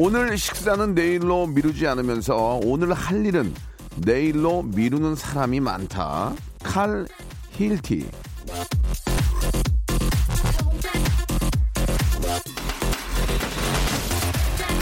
오늘 0.00 0.38
식사는 0.38 0.94
내일로 0.94 1.48
미루지 1.48 1.84
않으면서 1.88 2.60
오늘 2.62 2.92
할 2.92 3.26
일은 3.26 3.52
내일로 3.96 4.62
미루는 4.62 5.16
사람이 5.16 5.58
많다 5.58 6.34
칼 6.62 7.04
힐티 7.50 8.08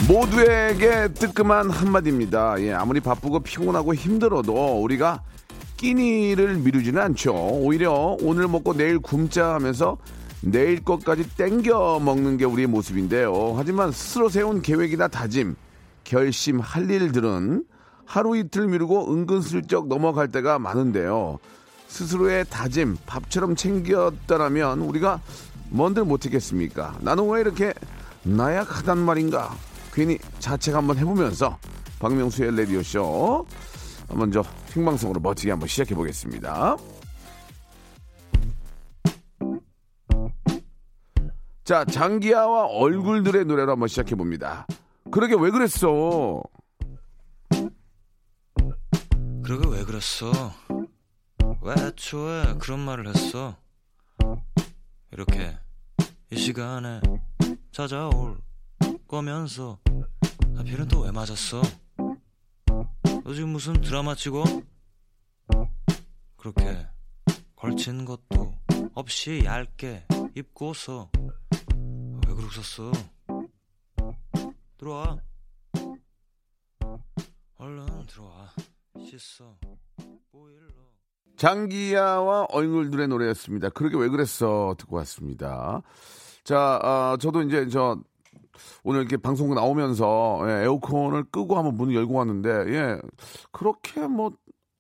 모두에게 0.07 1.09
뜨끔한 1.15 1.71
한마디입니다. 1.71 2.60
예, 2.60 2.74
아무리 2.74 3.01
바쁘고 3.01 3.41
피곤하고 3.41 3.95
힘들어도 3.95 4.82
우리가 4.82 5.23
끼니를 5.79 6.59
미루지는 6.59 7.01
않죠. 7.01 7.32
오히려 7.35 8.19
오늘 8.21 8.48
먹고 8.48 8.74
내일 8.74 8.98
굶자 8.98 9.54
하면서 9.54 9.96
내일 10.47 10.85
것까지 10.85 11.29
땡겨 11.37 11.99
먹는 11.99 12.37
게 12.37 12.45
우리의 12.45 12.69
모습인데요. 12.69 13.55
하지만 13.57 13.91
스스로 13.91 14.29
세운 14.29 14.63
계획이나 14.63 15.09
다짐, 15.09 15.57
결심, 16.05 16.61
할 16.61 16.88
일들은 16.88 17.65
하루 18.05 18.37
이틀 18.37 18.69
미루고 18.69 19.13
은근슬쩍 19.13 19.88
넘어갈 19.88 20.29
때가 20.29 20.61
많은데요. 20.61 21.38
스스로의 21.88 22.45
다짐, 22.49 22.97
밥처럼 23.07 23.57
챙겼다라면 23.57 24.83
우리가 24.83 25.21
뭔들 25.71 26.05
못했겠습니까? 26.05 26.97
나는 27.01 27.29
왜 27.29 27.41
이렇게 27.41 27.75
나약하단 28.23 28.99
말인가? 28.99 29.53
괜히 29.93 30.16
자책 30.38 30.77
한번 30.77 30.97
해보면서 30.97 31.59
박명수의 31.99 32.55
레디오쇼 32.55 33.47
먼저 34.10 34.45
생방송으로 34.69 35.19
멋지게 35.19 35.51
한번 35.51 35.66
시작해 35.66 35.97
보겠습니다. 35.97 36.77
자, 41.67 41.85
장기하와 41.85 42.67
얼굴들의 42.67 43.45
노래로 43.45 43.73
한번 43.73 43.89
시작해 43.89 44.15
봅니다. 44.15 44.65
그러게 45.11 45.35
왜 45.35 45.51
그랬어? 45.51 46.41
그러게 49.43 49.69
왜 49.69 49.85
그랬어? 49.85 50.31
왜 51.63 51.75
애초에 51.77 52.55
그런 52.61 52.79
말을 52.79 53.09
했어? 53.09 53.57
이렇게 55.11 55.59
이 56.31 56.37
시간에 56.39 57.01
찾아올 57.73 58.39
거면서 59.09 59.81
하필은 60.57 60.87
또 60.87 61.03
왜 61.03 61.11
맞았어? 61.11 61.63
너 63.25 63.35
지금 63.35 63.49
무슨 63.49 63.81
드라마 63.81 64.15
찍어? 64.15 64.44
그렇게 66.37 66.87
걸친 67.56 68.05
것도 68.05 68.55
없이 68.94 69.42
얇게 69.44 70.04
입고서 70.34 71.10
왜 72.26 72.34
그러셨어? 72.34 72.92
들어와 74.78 75.16
얼른 77.56 78.06
들어와 78.06 78.52
씻어 78.98 79.56
보일러 80.30 80.66
장기야와 81.36 82.46
얼굴들의 82.50 83.08
노래였습니다. 83.08 83.69
그러게 83.70 83.96
왜 83.98 84.08
그랬어? 84.08 84.75
듣고 84.78 84.96
왔습니다. 84.96 85.82
자, 86.44 86.80
아, 86.82 87.16
저도 87.20 87.42
이제 87.42 87.69
저 87.69 87.98
오늘 88.84 89.00
이렇게 89.00 89.16
방송 89.16 89.54
나오면서 89.54 90.41
예, 90.46 90.64
에어컨을 90.64 91.25
끄고 91.25 91.56
한번 91.56 91.76
문을 91.76 91.94
열고 91.94 92.14
왔는데 92.14 92.48
예 92.69 92.98
그렇게 93.52 94.06
뭐 94.06 94.32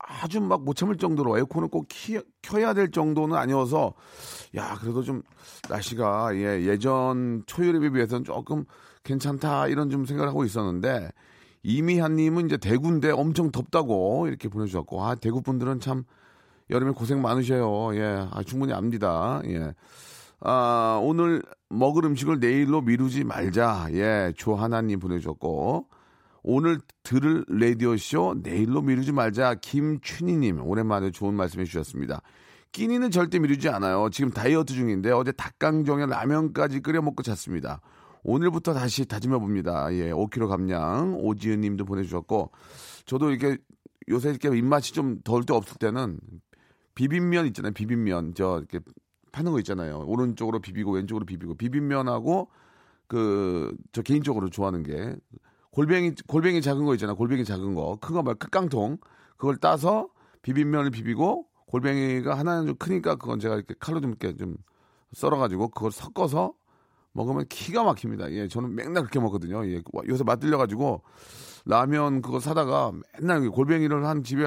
아주 0.06 0.40
막 0.40 0.60
못 0.60 0.74
참을 0.76 0.96
정도로 0.96 1.36
에어컨을 1.38 1.68
꼭 1.68 1.86
키, 1.88 2.18
켜야 2.42 2.74
될 2.74 2.90
정도는 2.90 3.36
아니어서 3.36 3.94
야 4.54 4.76
그래도 4.80 5.02
좀 5.02 5.22
날씨가 5.68 6.36
예, 6.36 6.62
예전 6.64 7.42
초여름에 7.46 7.90
비해서는 7.90 8.24
조금 8.24 8.64
괜찮다 9.04 9.68
이런 9.68 9.90
좀 9.90 10.06
생각을 10.06 10.28
하고 10.28 10.44
있었는데 10.44 11.10
이미한님은 11.62 12.46
이제 12.46 12.56
대구인데 12.56 13.10
엄청 13.10 13.50
덥다고 13.50 14.28
이렇게 14.28 14.48
보내주셨고 14.48 15.04
아 15.04 15.14
대구 15.16 15.42
분들은 15.42 15.80
참 15.80 16.04
여름에 16.70 16.92
고생 16.92 17.20
많으셔요 17.22 17.96
예 17.96 18.28
아, 18.30 18.42
충분히 18.44 18.72
압니다 18.72 19.40
예. 19.46 19.74
아, 20.40 21.00
오늘 21.02 21.42
먹을 21.68 22.04
음식을 22.04 22.40
내일로 22.40 22.82
미루지 22.82 23.24
말자. 23.24 23.88
예, 23.92 24.32
조하나님 24.36 25.00
보내주셨고. 25.00 25.86
오늘 26.48 26.78
들을 27.02 27.44
라디오쇼 27.48 28.36
내일로 28.44 28.80
미루지 28.80 29.10
말자. 29.10 29.56
김춘희님, 29.56 30.64
오랜만에 30.64 31.10
좋은 31.10 31.34
말씀 31.34 31.58
해 31.58 31.64
주셨습니다. 31.64 32.22
끼니는 32.70 33.10
절대 33.10 33.40
미루지 33.40 33.68
않아요. 33.68 34.10
지금 34.12 34.30
다이어트 34.30 34.72
중인데 34.72 35.10
어제 35.10 35.32
닭강정에 35.32 36.06
라면까지 36.06 36.82
끓여 36.82 37.02
먹고 37.02 37.24
잤습니다. 37.24 37.80
오늘부터 38.22 38.74
다시 38.74 39.06
다짐해 39.06 39.38
봅니다. 39.38 39.92
예, 39.92 40.12
5kg 40.12 40.46
감량. 40.46 41.16
오지은 41.16 41.62
님도 41.62 41.84
보내주셨고. 41.84 42.52
저도 43.06 43.32
이렇게 43.32 43.58
요새 44.08 44.30
이렇게 44.30 44.56
입맛이 44.56 44.92
좀덜때 44.92 45.52
없을 45.52 45.78
때는 45.78 46.20
비빔면 46.94 47.46
있잖아요. 47.46 47.72
비빔면. 47.72 48.34
저 48.36 48.58
이렇게 48.58 48.78
파는 49.32 49.50
거 49.50 49.58
있잖아요. 49.58 50.04
오른쪽으로 50.06 50.60
비비고 50.60 50.92
왼쪽으로 50.92 51.26
비비고 51.26 51.56
비빔면하고 51.56 52.50
그 53.08 53.74
저 53.92 54.02
개인적으로 54.02 54.48
좋아하는 54.48 54.82
게 54.82 55.16
골뱅이 55.76 56.12
골뱅이 56.26 56.62
작은 56.62 56.86
거 56.86 56.94
있잖아. 56.94 57.12
골뱅이 57.12 57.44
작은 57.44 57.74
거. 57.74 57.98
큰 58.00 58.14
거 58.14 58.22
말 58.22 58.34
끝깡통. 58.36 58.96
그걸 59.36 59.58
따서 59.58 60.08
비빔면을 60.40 60.90
비비고 60.90 61.46
골뱅이가 61.66 62.38
하나는 62.38 62.66
좀 62.66 62.76
크니까 62.76 63.16
그건 63.16 63.38
제가 63.40 63.56
이렇게 63.56 63.74
칼로 63.78 64.00
좀 64.00 64.10
이렇게 64.12 64.34
좀 64.36 64.56
썰어 65.12 65.36
가지고 65.36 65.68
그걸 65.68 65.92
섞어서 65.92 66.54
먹으면 67.12 67.44
기가 67.50 67.84
막힙니다. 67.84 68.32
예, 68.32 68.48
저는 68.48 68.74
맨날 68.74 69.02
그렇게 69.02 69.20
먹거든요. 69.20 69.66
예, 69.66 69.82
요새 70.08 70.24
맛들려 70.24 70.56
가지고 70.56 71.02
라면 71.66 72.22
그거 72.22 72.40
사다가 72.40 72.92
맨날 73.20 73.46
골뱅이를 73.50 74.06
한 74.06 74.22
집에 74.24 74.46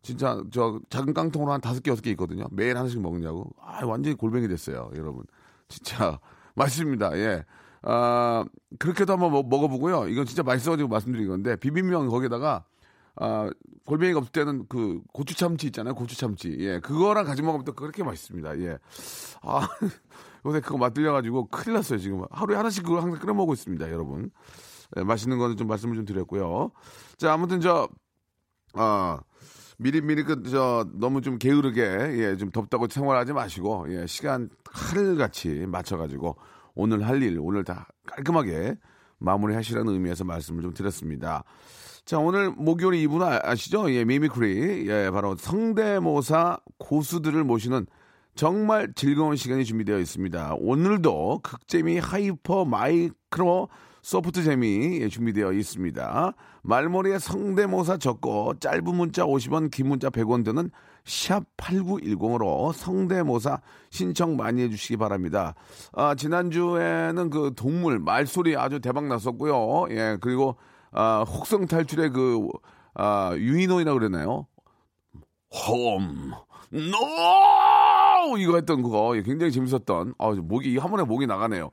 진짜 0.00 0.42
저 0.52 0.80
작은 0.88 1.12
깡통으로 1.12 1.52
한 1.52 1.60
다섯 1.60 1.82
개 1.82 1.90
여섯 1.90 2.00
개 2.00 2.10
있거든요. 2.12 2.46
매일 2.50 2.78
하나씩 2.78 2.98
먹냐고. 3.02 3.50
아 3.60 3.84
완전히 3.84 4.16
골뱅이 4.16 4.48
됐어요, 4.48 4.90
여러분. 4.96 5.24
진짜 5.68 6.18
맛있습니다. 6.54 7.18
예. 7.18 7.44
아 7.82 8.44
그렇게도 8.78 9.12
한번 9.12 9.32
먹, 9.32 9.48
먹어보고요. 9.48 10.08
이건 10.08 10.26
진짜 10.26 10.42
맛있어가지고 10.42 10.88
말씀드린 10.88 11.28
건데 11.28 11.56
비빔면 11.56 12.08
거기다가 12.08 12.64
아 13.16 13.50
골뱅이가 13.86 14.18
없을 14.20 14.32
때는 14.32 14.66
그 14.68 15.00
고추 15.12 15.36
참치 15.36 15.66
있잖아요. 15.66 15.94
고추 15.94 16.16
참치. 16.16 16.56
예. 16.60 16.80
그거랑 16.80 17.24
같이 17.24 17.42
먹으면 17.42 17.64
또 17.64 17.72
그렇게 17.72 18.02
맛있습니다. 18.04 18.58
예. 18.60 18.78
아 19.42 19.68
요새 20.46 20.60
그거 20.60 20.78
맛들려가지고 20.78 21.48
큰일 21.48 21.74
났어요 21.74 21.98
지금 21.98 22.24
하루에 22.30 22.56
하나씩 22.56 22.84
그거 22.84 23.00
항상 23.00 23.20
끓여 23.20 23.34
먹고 23.34 23.52
있습니다, 23.52 23.90
여러분. 23.90 24.30
예, 24.96 25.02
맛있는 25.04 25.38
거는 25.38 25.56
좀 25.56 25.66
말씀을 25.68 25.96
좀 25.96 26.04
드렸고요. 26.04 26.70
자 27.18 27.32
아무튼 27.32 27.60
저 27.60 27.88
아. 28.74 29.20
미리미리 29.78 30.22
그 30.22 30.42
저 30.44 30.86
너무 30.94 31.22
좀 31.22 31.38
게으르게 31.38 31.80
예, 31.82 32.36
좀 32.36 32.50
덥다고 32.50 32.86
생활하지 32.88 33.32
마시고 33.32 33.86
예, 33.88 34.06
시간 34.06 34.48
칼같이 34.64 35.66
맞춰 35.66 35.96
가지고 35.96 36.36
오늘 36.74 37.06
할 37.06 37.22
일 37.22 37.38
오늘 37.40 37.64
다 37.64 37.88
깔끔하게 38.06 38.76
마무리하시라는 39.18 39.92
의미에서 39.92 40.24
말씀을 40.24 40.62
좀 40.62 40.74
드렸습니다. 40.74 41.44
자, 42.04 42.18
오늘 42.18 42.50
목요일 42.50 43.00
이분 43.00 43.22
아시죠? 43.22 43.92
예, 43.92 44.04
mimicry. 44.04 44.88
예, 44.88 45.10
바로 45.12 45.36
성대모사 45.36 46.58
고수들을 46.78 47.44
모시는 47.44 47.86
정말 48.34 48.92
즐거운 48.94 49.36
시간이 49.36 49.64
준비되어 49.64 49.98
있습니다. 49.98 50.54
오늘도 50.58 51.40
극재미 51.44 51.98
hyper 51.98 52.64
마이크로 52.64 53.68
소프트 54.02 54.42
재미 54.42 55.00
예, 55.00 55.08
준비되어 55.08 55.52
있습니다. 55.52 56.34
말머리에 56.62 57.20
성대모사 57.20 57.98
적고 57.98 58.54
짧은 58.58 58.84
문자 58.84 59.24
50원, 59.24 59.70
긴 59.70 59.88
문자 59.88 60.10
100원 60.10 60.44
드는 60.44 60.70
샵 61.04 61.44
8910으로 61.56 62.72
성대모사 62.72 63.60
신청 63.90 64.36
많이 64.36 64.62
해주시기 64.62 64.96
바랍니다. 64.96 65.54
아, 65.92 66.16
지난주에는 66.16 67.30
그 67.30 67.52
동물, 67.54 68.00
말소리 68.00 68.56
아주 68.56 68.80
대박 68.80 69.06
났었고요. 69.06 69.86
예, 69.90 70.18
그리고, 70.20 70.56
아, 70.90 71.24
혹성 71.26 71.66
탈출의 71.66 72.10
그, 72.10 72.48
아, 72.94 73.32
유인원이라고 73.36 73.98
그랬나요? 73.98 74.48
홈, 75.68 76.32
노! 76.70 78.36
이거 78.38 78.56
했던 78.56 78.82
그거 78.82 79.12
굉장히 79.24 79.52
재밌었던, 79.52 80.14
아, 80.18 80.30
목이, 80.30 80.76
한 80.78 80.90
번에 80.90 81.04
목이 81.04 81.26
나가네요. 81.26 81.70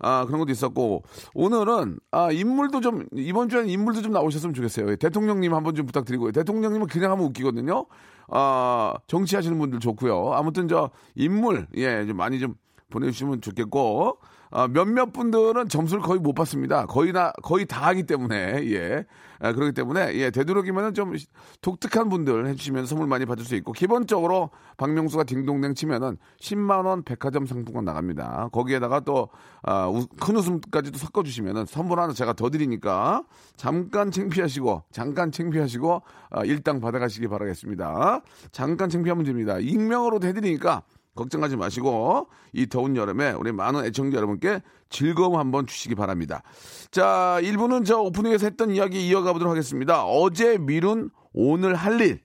아, 0.00 0.24
그런 0.26 0.40
것도 0.40 0.50
있었고, 0.50 1.02
오늘은, 1.34 1.98
아, 2.10 2.30
인물도 2.32 2.80
좀, 2.80 3.06
이번 3.12 3.48
주에는 3.48 3.68
인물도 3.68 4.02
좀 4.02 4.12
나오셨으면 4.12 4.54
좋겠어요. 4.54 4.90
예, 4.90 4.96
대통령님 4.96 5.54
한번 5.54 5.74
좀 5.74 5.86
부탁드리고요. 5.86 6.32
대통령님은 6.32 6.86
그냥 6.86 7.12
하면 7.12 7.24
웃기거든요. 7.26 7.86
아, 8.28 8.94
정치하시는 9.06 9.58
분들 9.58 9.80
좋고요. 9.80 10.32
아무튼 10.32 10.68
저, 10.68 10.90
인물, 11.14 11.66
예, 11.76 12.06
좀 12.06 12.16
많이 12.16 12.38
좀 12.40 12.54
보내주시면 12.90 13.40
좋겠고, 13.40 14.18
아, 14.52 14.66
몇몇 14.66 15.12
분들은 15.12 15.68
점수를 15.68 16.02
거의 16.02 16.18
못 16.18 16.32
받습니다. 16.34 16.86
거의 16.86 17.12
다, 17.12 17.32
거의 17.42 17.66
다 17.66 17.86
하기 17.88 18.02
때문에, 18.02 18.68
예. 18.72 19.04
아, 19.38 19.52
그렇기 19.52 19.72
때문에, 19.72 20.14
예, 20.16 20.30
되도록이면은 20.30 20.92
좀 20.92 21.14
독특한 21.62 22.08
분들 22.08 22.46
해주시면 22.48 22.86
선물 22.86 23.06
많이 23.06 23.24
받을 23.26 23.44
수 23.44 23.54
있고, 23.54 23.72
기본적으로 23.72 24.50
박명수가 24.76 25.24
딩동댕 25.24 25.74
치면은 25.74 26.18
10만원 26.40 27.04
백화점 27.04 27.46
상품권 27.46 27.84
나갑니다. 27.84 28.48
거기에다가 28.52 29.00
또, 29.00 29.28
아, 29.62 29.86
우- 29.86 30.06
큰 30.20 30.36
웃음까지도 30.36 30.98
섞어주시면은 30.98 31.66
선물 31.66 32.00
하나 32.00 32.12
제가 32.12 32.32
더 32.32 32.50
드리니까, 32.50 33.22
잠깐 33.56 34.10
창피하시고, 34.10 34.82
잠깐 34.90 35.30
창피하시고, 35.30 36.02
아, 36.30 36.44
일당 36.44 36.80
받아가시기 36.80 37.28
바라겠습니다. 37.28 38.20
잠깐 38.50 38.90
창피하면 38.90 39.24
됩니다. 39.24 39.58
익명으로도 39.58 40.26
해드리니까, 40.26 40.82
걱정하지 41.14 41.56
마시고 41.56 42.28
이 42.52 42.66
더운 42.66 42.96
여름에 42.96 43.32
우리 43.32 43.52
많은 43.52 43.84
애청자 43.84 44.16
여러분께 44.16 44.62
즐거움 44.88 45.36
한번 45.36 45.66
주시기 45.66 45.94
바랍니다. 45.94 46.42
자, 46.90 47.38
1부는 47.42 47.84
저 47.84 47.98
오프닝에서 47.98 48.46
했던 48.46 48.70
이야기 48.70 49.06
이어가 49.08 49.32
보도록 49.32 49.50
하겠습니다. 49.50 50.04
어제 50.04 50.58
미룬 50.58 51.10
오늘 51.32 51.74
할 51.74 52.00
일. 52.00 52.20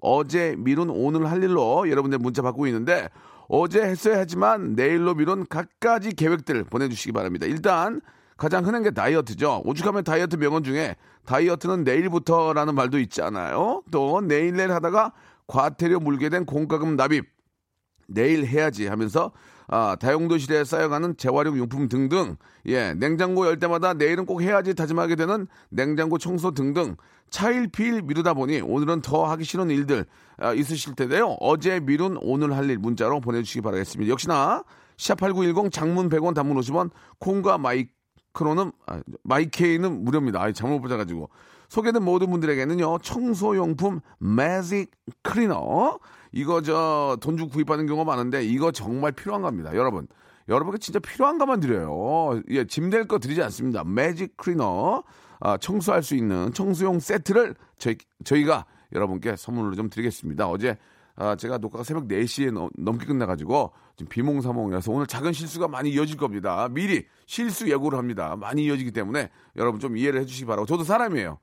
어제 0.00 0.54
미룬 0.58 0.88
오늘 0.90 1.30
할 1.30 1.42
일로 1.42 1.88
여러분들 1.90 2.18
문자 2.18 2.40
받고 2.42 2.66
있는데 2.68 3.08
어제 3.48 3.82
했어야 3.82 4.18
하지만 4.18 4.74
내일로 4.74 5.14
미룬 5.14 5.46
각가지 5.46 6.14
계획들 6.14 6.64
보내주시기 6.64 7.12
바랍니다. 7.12 7.46
일단 7.46 8.00
가장 8.36 8.64
흔한 8.64 8.82
게 8.82 8.90
다이어트죠. 8.90 9.62
오죽하면 9.66 10.04
다이어트 10.04 10.36
명언 10.36 10.64
중에 10.64 10.96
다이어트는 11.26 11.84
내일부터라는 11.84 12.74
말도 12.74 12.98
있잖아요. 13.00 13.82
또 13.90 14.22
내일 14.22 14.54
내일 14.54 14.72
하다가 14.72 15.12
과태료 15.46 16.00
물게 16.00 16.30
된 16.30 16.46
공과금 16.46 16.96
납입. 16.96 17.39
내일 18.10 18.46
해야지 18.46 18.86
하면서 18.86 19.32
아, 19.72 19.96
다용도실에 20.00 20.64
쌓여가는 20.64 21.16
재활용 21.16 21.56
용품 21.56 21.88
등등 21.88 22.36
예 22.66 22.92
냉장고 22.94 23.46
열 23.46 23.58
때마다 23.60 23.94
내일은 23.94 24.26
꼭 24.26 24.42
해야지 24.42 24.74
다짐하게 24.74 25.14
되는 25.14 25.46
냉장고 25.68 26.18
청소 26.18 26.50
등등 26.50 26.96
차일피일 27.30 28.02
미루다 28.02 28.34
보니 28.34 28.60
오늘은 28.62 29.02
더 29.02 29.24
하기 29.30 29.44
싫은 29.44 29.70
일들 29.70 30.06
아, 30.38 30.52
있으실 30.52 30.96
텐데요. 30.96 31.36
어제 31.40 31.78
미룬 31.78 32.18
오늘 32.20 32.56
할 32.56 32.68
일 32.68 32.78
문자로 32.78 33.20
보내주시기 33.20 33.60
바라겠습니다. 33.62 34.10
역시나 34.10 34.64
샵8910 34.96 35.70
장문 35.72 36.08
100원 36.08 36.34
단문 36.34 36.56
50원 36.58 36.90
콩과 37.20 37.58
마이크로는 37.58 38.72
아, 38.86 39.00
마이케이는 39.22 40.04
무료입니다. 40.04 40.42
아, 40.42 40.52
잘못 40.52 40.80
보자가지고. 40.80 41.30
소개된 41.68 42.02
모든 42.02 42.30
분들에게는요 42.30 42.98
청소용품 42.98 44.00
매직 44.18 44.90
클리너 45.22 46.00
이거 46.32 46.62
저 46.62 47.16
돈 47.20 47.36
주고 47.36 47.50
구입하는 47.50 47.86
경우가 47.86 48.04
많은데 48.04 48.44
이거 48.44 48.70
정말 48.72 49.12
필요한 49.12 49.42
겁니다 49.42 49.74
여러분 49.74 50.06
여러분께 50.48 50.78
진짜 50.78 50.98
필요한 51.00 51.38
것만 51.38 51.60
드려요 51.60 52.40
예, 52.50 52.64
짐 52.66 52.90
될 52.90 53.06
거 53.06 53.18
드리지 53.18 53.42
않습니다 53.42 53.84
매직 53.84 54.36
클리너 54.36 55.02
아, 55.40 55.56
청소할 55.56 56.02
수 56.02 56.14
있는 56.14 56.52
청소용 56.52 57.00
세트를 57.00 57.54
저희, 57.78 57.96
저희가 58.24 58.66
여러분께 58.92 59.36
선물로 59.36 59.74
좀 59.74 59.88
드리겠습니다 59.90 60.48
어제 60.48 60.76
아, 61.16 61.36
제가 61.36 61.58
녹화가 61.58 61.84
새벽 61.84 62.08
4시에 62.08 62.50
넘, 62.50 62.70
넘게 62.78 63.04
끝나가지고 63.04 63.72
지금 63.96 64.08
비몽사몽이라서 64.08 64.90
오늘 64.90 65.06
작은 65.06 65.34
실수가 65.34 65.68
많이 65.68 65.90
이어질 65.90 66.16
겁니다. 66.16 66.66
미리 66.70 67.04
실수 67.26 67.68
예고를 67.68 67.98
합니다. 67.98 68.36
많이 68.36 68.64
이어지기 68.64 68.92
때문에 68.92 69.28
여러분 69.56 69.80
좀 69.80 69.98
이해를 69.98 70.20
해주시기 70.22 70.46
바라고. 70.46 70.64
저도 70.64 70.82
사람이에요. 70.84 71.38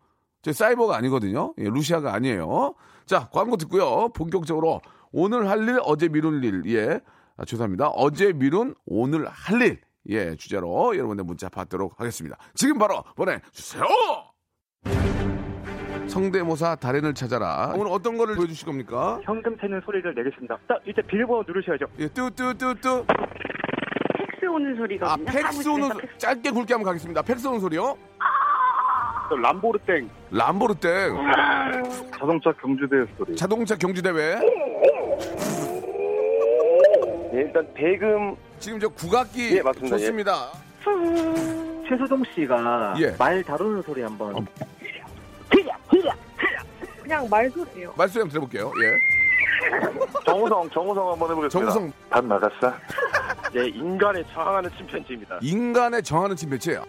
제 0.47 0.53
사이버가 0.53 0.95
아니거든요. 0.95 1.53
예, 1.57 1.65
루시아가 1.65 2.13
아니에요. 2.13 2.73
자, 3.05 3.27
광고 3.33 3.57
듣고요. 3.57 4.07
본격적으로 4.15 4.79
오늘 5.11 5.49
할 5.49 5.67
일, 5.67 5.77
어제 5.83 6.07
미룬 6.07 6.41
일. 6.41 6.61
예. 6.67 7.01
아, 7.35 7.44
죄송합니다. 7.44 7.89
어제 7.89 8.31
미룬 8.31 8.73
오늘 8.85 9.27
할 9.27 9.61
일. 9.61 9.81
예, 10.07 10.38
주제로 10.38 10.95
여러분의 10.95 11.25
문자 11.25 11.49
받도록 11.49 11.99
하겠습니다. 11.99 12.38
지금 12.55 12.77
바로 12.77 13.03
보내주세요! 13.17 13.83
성대모사 16.07 16.75
달인을 16.77 17.13
찾아라. 17.13 17.73
오늘 17.75 17.91
어떤 17.91 18.17
거를 18.17 18.35
보여주실 18.35 18.65
겁니까? 18.67 19.19
현금 19.23 19.57
세는 19.59 19.81
소리를 19.83 20.15
내겠습니다. 20.15 20.57
자, 20.65 20.77
이제 20.88 21.01
비밀번호 21.01 21.44
누르셔야죠. 21.45 21.88
예, 21.99 22.07
뚜뚜뚜뚜. 22.07 23.05
팩스 24.17 24.45
오는 24.45 24.77
소리가 24.77 25.11
아, 25.11 25.17
팩스 25.17 25.67
오는 25.67 25.89
소- 25.89 25.99
짧게 26.17 26.51
굵게 26.51 26.73
한번 26.73 26.85
가겠습니다. 26.85 27.21
팩스 27.21 27.45
오는 27.47 27.59
소리요? 27.59 27.81
또 27.81 27.97
람보르땡 29.35 30.09
람보르땡. 30.31 31.15
자동차 32.19 32.51
경주대 32.53 32.95
소리. 33.18 33.35
자동차 33.35 33.75
경주대회. 33.75 34.39
예, 37.33 37.38
일단 37.41 37.68
대금 37.74 38.35
지금 38.59 38.79
저 38.79 38.88
국악기 38.89 39.57
예, 39.57 39.62
맞습니다. 39.62 39.97
좋습니다. 39.97 40.51
최수동 41.88 42.24
씨가 42.33 42.95
예. 43.00 43.15
말 43.18 43.44
다루는 43.44 43.81
소리 43.83 44.01
한번. 44.01 44.35
어. 44.35 44.45
그냥 47.01 47.25
말소리예요. 47.30 47.94
말씀 47.95 48.19
한번 48.21 48.31
들어볼게요. 48.33 48.71
예. 48.83 48.94
정우성, 50.25 50.69
정우성 50.71 51.12
한번 51.13 51.31
해보겠습니다. 51.31 51.71
정우성 51.71 51.94
밥 52.09 52.25
나갔어? 52.25 52.73
예, 53.56 53.65
인간에 53.68 54.21
저항하는 54.33 54.69
침팬지입니다. 54.77 55.39
인간에 55.41 56.01
정하는 56.01 56.35
침배치예요. 56.35 56.83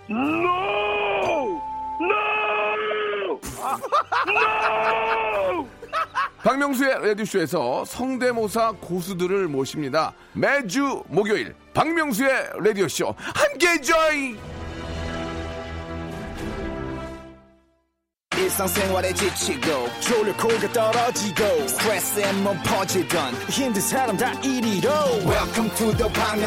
박명수의 6.43 7.09
라디오쇼에서 7.09 7.85
성대모사 7.85 8.73
고수들을 8.81 9.49
모십니다. 9.49 10.15
매주 10.33 11.03
목요일 11.09 11.55
박명수의 11.75 12.51
라디오쇼. 12.65 13.15
함께 13.19 13.81
join! 13.81 14.39
지치고, 19.15 19.89
떨어지고, 20.73 21.45
퍼지던, 22.63 23.35
welcome 25.27 25.69
to 25.77 25.93
the 25.97 26.09
Bang 26.13 26.43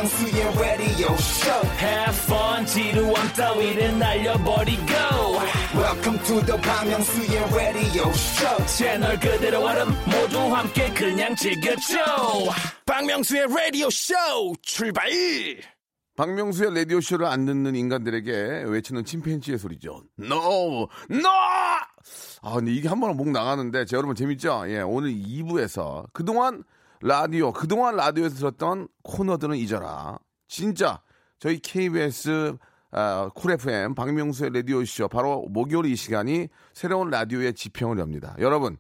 radio 0.58 1.14
show 1.18 1.62
Have 1.80 2.16
fun 2.26 2.66
지루함 2.66 3.34
따위를 3.34 4.00
날려버리고 4.00 5.31
welcome 5.74 6.20
to 6.26 6.42
the 6.46 6.58
Myung-soo's 6.58 7.56
radio 7.56 8.10
show 8.10 8.66
채널 8.66 9.18
그대로 9.20 9.60
얼음 9.66 9.88
모두 10.06 10.40
함께 10.54 10.90
그냥 10.94 11.36
즐겨줘 11.36 11.96
박명수의 12.86 13.48
라디오 13.48 13.90
쇼 13.90 14.14
출발 14.62 15.10
박명수의 16.18 16.76
라디오 16.76 17.00
쇼를 17.00 17.26
안 17.26 17.46
듣는 17.46 17.76
인간들에게 17.76 18.66
외치는 18.68 19.06
침팬지의 19.06 19.58
소리죠. 19.58 20.04
No! 20.20 20.90
No! 21.10 21.30
아, 22.42 22.54
근데 22.56 22.72
이게 22.74 22.90
한 22.90 23.00
번은 23.00 23.16
목 23.16 23.30
나가는데, 23.30 23.86
제 23.86 23.96
여러분 23.96 24.16
재밌죠? 24.16 24.66
예, 24.68 24.82
오늘 24.82 25.12
2부에서 25.14 26.06
그동안 26.12 26.64
라디오, 27.02 27.54
그동안 27.54 27.96
라디오에서 27.96 28.36
들었던 28.36 28.90
코너들은 29.04 29.56
잊어라. 29.56 30.20
진짜, 30.48 31.02
저희 31.40 31.60
KBS, 31.60 32.58
아, 32.92 33.30
쿨 33.34 33.52
FM, 33.52 33.96
박명수의 33.96 34.52
라디오쇼, 34.54 35.08
바로 35.08 35.46
목요일 35.50 35.86
이 35.86 35.96
시간이 35.96 36.50
새로운 36.74 37.10
라디오의 37.10 37.54
지평을 37.54 38.00
엽니다. 38.00 38.36
여러분, 38.40 38.78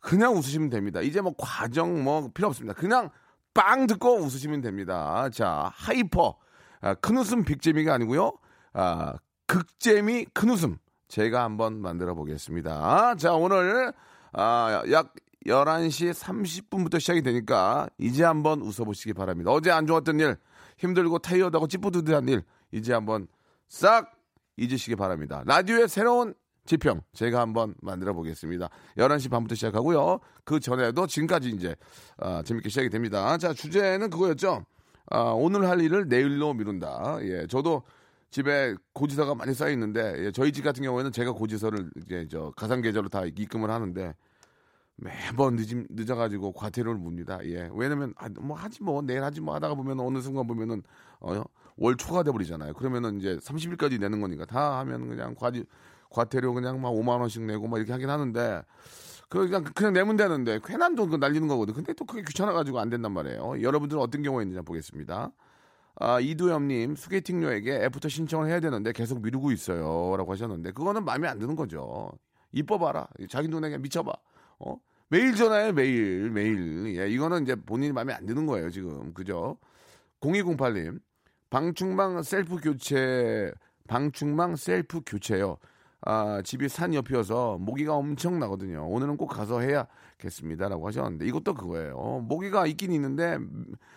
그냥 0.00 0.34
웃으시면 0.34 0.70
됩니다. 0.70 1.00
이제 1.00 1.20
뭐 1.20 1.34
과정 1.38 2.02
뭐 2.02 2.30
필요 2.34 2.48
없습니다. 2.48 2.74
그냥 2.74 3.10
빵 3.54 3.86
듣고 3.86 4.16
웃으시면 4.16 4.60
됩니다. 4.60 5.28
자, 5.30 5.70
hyper. 5.72 6.36
아, 6.80 6.94
큰 6.94 7.16
웃음 7.16 7.44
big재미가 7.44 7.94
아니고요. 7.94 8.32
아, 8.74 9.14
극재미 9.46 10.26
큰 10.34 10.50
웃음. 10.50 10.76
제가 11.08 11.44
한번 11.44 11.80
만들어 11.80 12.14
보겠습니다. 12.14 13.14
자, 13.16 13.34
오늘 13.34 13.92
아, 14.32 14.82
약 14.90 15.14
11시 15.46 16.12
30분부터 16.12 16.98
시작이 16.98 17.22
되니까 17.22 17.88
이제 17.98 18.24
한번 18.24 18.60
웃어보시기 18.62 19.12
바랍니다. 19.12 19.50
어제 19.52 19.70
안 19.70 19.86
좋았던 19.86 20.18
일, 20.20 20.36
힘들고 20.78 21.20
타이어드하고 21.20 21.68
찌뿌드드한 21.68 22.28
일, 22.28 22.42
이제 22.72 22.92
한번 22.92 23.28
싹 23.68 24.12
잊으시기 24.56 24.96
바랍니다. 24.96 25.42
라디오의 25.46 25.88
새로운 25.88 26.34
지평 26.66 27.02
제가 27.12 27.40
한번 27.40 27.74
만들어 27.82 28.14
보겠습니다. 28.14 28.70
11시 28.96 29.30
반부터 29.30 29.54
시작하고요. 29.54 30.20
그 30.44 30.60
전에도 30.60 31.06
지금까지 31.06 31.50
이제 31.50 31.76
아, 32.16 32.42
재밌게 32.42 32.68
시작이 32.68 32.88
됩니다. 32.88 33.36
자, 33.36 33.52
주제는 33.52 34.10
그거였죠. 34.10 34.64
아, 35.10 35.18
오늘 35.36 35.68
할 35.68 35.80
일을 35.80 36.08
내일로 36.08 36.54
미룬다. 36.54 37.18
예, 37.22 37.46
저도 37.46 37.82
집에 38.30 38.74
고지서가 38.94 39.34
많이 39.34 39.52
쌓여 39.54 39.70
있는데 39.72 40.14
예, 40.24 40.32
저희 40.32 40.52
집 40.52 40.62
같은 40.62 40.82
경우에는 40.82 41.12
제가 41.12 41.32
고지서를 41.32 41.90
이제 42.02 42.26
저 42.30 42.52
가상 42.56 42.80
계좌로 42.80 43.08
다 43.08 43.24
입금을 43.26 43.70
하는데 43.70 44.14
매번 44.96 45.56
늦, 45.56 45.86
늦어가지고 45.90 46.52
과태료를 46.52 46.98
묻니다. 46.98 47.38
예, 47.44 47.68
왜냐면 47.74 48.14
아, 48.16 48.28
뭐 48.40 48.56
하지 48.56 48.82
뭐 48.82 49.02
내일 49.02 49.22
하지 49.22 49.40
뭐 49.40 49.54
하다가 49.54 49.74
보면 49.74 50.00
어느 50.00 50.20
순간 50.20 50.46
보면은 50.46 50.82
어, 51.20 51.44
월 51.76 51.96
초가 51.96 52.22
돼버리잖아요. 52.22 52.74
그러면은 52.74 53.18
이제 53.18 53.36
30일까지 53.36 53.98
내는 54.00 54.20
거니까 54.20 54.44
다 54.44 54.78
하면 54.80 55.08
그냥 55.08 55.34
과지 55.34 55.64
과태료 56.10 56.54
그냥 56.54 56.80
막 56.80 56.90
5만 56.90 57.20
원씩 57.20 57.42
내고 57.42 57.66
막 57.66 57.78
이렇게 57.78 57.92
하긴 57.92 58.08
하는데 58.08 58.62
그 59.28 59.46
그냥 59.48 59.64
그냥 59.74 59.92
내면 59.92 60.16
되는데 60.16 60.60
괜한 60.64 60.94
돈 60.94 61.06
그거 61.06 61.16
날리는 61.16 61.48
거거든. 61.48 61.74
근데 61.74 61.92
또 61.94 62.04
그게 62.04 62.22
귀찮아가지고 62.22 62.78
안 62.78 62.90
된단 62.90 63.12
말이에요. 63.12 63.62
여러분들은 63.62 64.00
어떤 64.00 64.22
경우가 64.22 64.42
있는지 64.42 64.64
보겠습니다. 64.64 65.32
아, 65.96 66.18
이두엽님, 66.18 66.96
소개팅녀에게 66.96 67.84
애프터 67.84 68.08
신청을 68.08 68.48
해야 68.48 68.58
되는데 68.60 68.92
계속 68.92 69.22
미루고 69.22 69.52
있어요. 69.52 70.16
라고 70.16 70.32
하셨는데, 70.32 70.72
그거는 70.72 71.04
마음에 71.04 71.28
안 71.28 71.38
드는 71.38 71.54
거죠. 71.54 72.10
이뻐봐라. 72.52 73.06
자기 73.28 73.48
눈에 73.48 73.78
미쳐봐. 73.78 74.12
어? 74.60 74.76
매일 75.08 75.36
전화해, 75.36 75.70
매일, 75.70 76.30
매일. 76.30 76.96
예, 76.98 77.08
이거는 77.08 77.44
이제 77.44 77.54
본인이 77.54 77.92
마음에 77.92 78.12
안 78.12 78.26
드는 78.26 78.46
거예요, 78.46 78.70
지금. 78.70 79.14
그죠? 79.14 79.58
0208님, 80.20 80.98
방충망 81.58 82.20
셀프 82.24 82.56
교체, 82.56 83.52
방충망 83.86 84.56
셀프 84.56 85.02
교체요. 85.06 85.56
아, 86.00 86.42
집이 86.44 86.68
산 86.68 86.92
옆이어서 86.94 87.58
모기가 87.60 87.94
엄청 87.94 88.40
나거든요. 88.40 88.84
오늘은 88.88 89.16
꼭 89.16 89.28
가서 89.28 89.60
해야겠습니다라고 89.60 90.84
하셨는데 90.88 91.24
이것도 91.28 91.54
그거예요. 91.54 92.24
모기가 92.28 92.66
있긴 92.66 92.90
있는데 92.90 93.38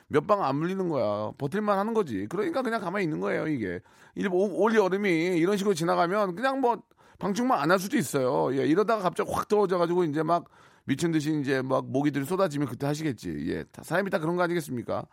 몇 0.08 0.28
방 0.28 0.44
안 0.44 0.56
물리는 0.58 0.88
거야. 0.88 1.32
버틸만 1.40 1.80
하는 1.80 1.96
거지. 1.96 2.28
그러니까 2.30 2.62
그냥 2.62 2.80
가만히 2.80 3.06
있는 3.06 3.20
거예요, 3.22 3.48
이게. 3.48 3.80
일- 4.14 4.28
올- 4.32 4.52
올 4.54 4.76
여름이 4.76 5.10
이런 5.40 5.58
식으로 5.58 5.74
지나가면 5.74 6.36
그냥 6.36 6.62
뭐 6.62 6.84
방충망 7.18 7.60
안 7.60 7.72
할 7.72 7.80
수도 7.80 7.98
있어요. 7.98 8.56
예, 8.56 8.68
이러다가 8.68 9.02
갑자기 9.02 9.32
확 9.34 9.48
더워져 9.48 9.80
가지고 9.80 10.04
이제 10.04 10.22
막 10.22 10.46
미친 10.86 11.12
듯이 11.12 11.36
이제 11.42 11.64
막 11.64 11.90
모기들이 11.90 12.24
쏟아지면 12.26 12.68
그때 12.68 12.86
하시겠지. 12.86 13.46
예. 13.50 13.64
다- 13.64 13.82
사람이 13.82 14.12
다 14.12 14.20
그런 14.20 14.36
거 14.36 14.44
아니겠습니까? 14.44 15.08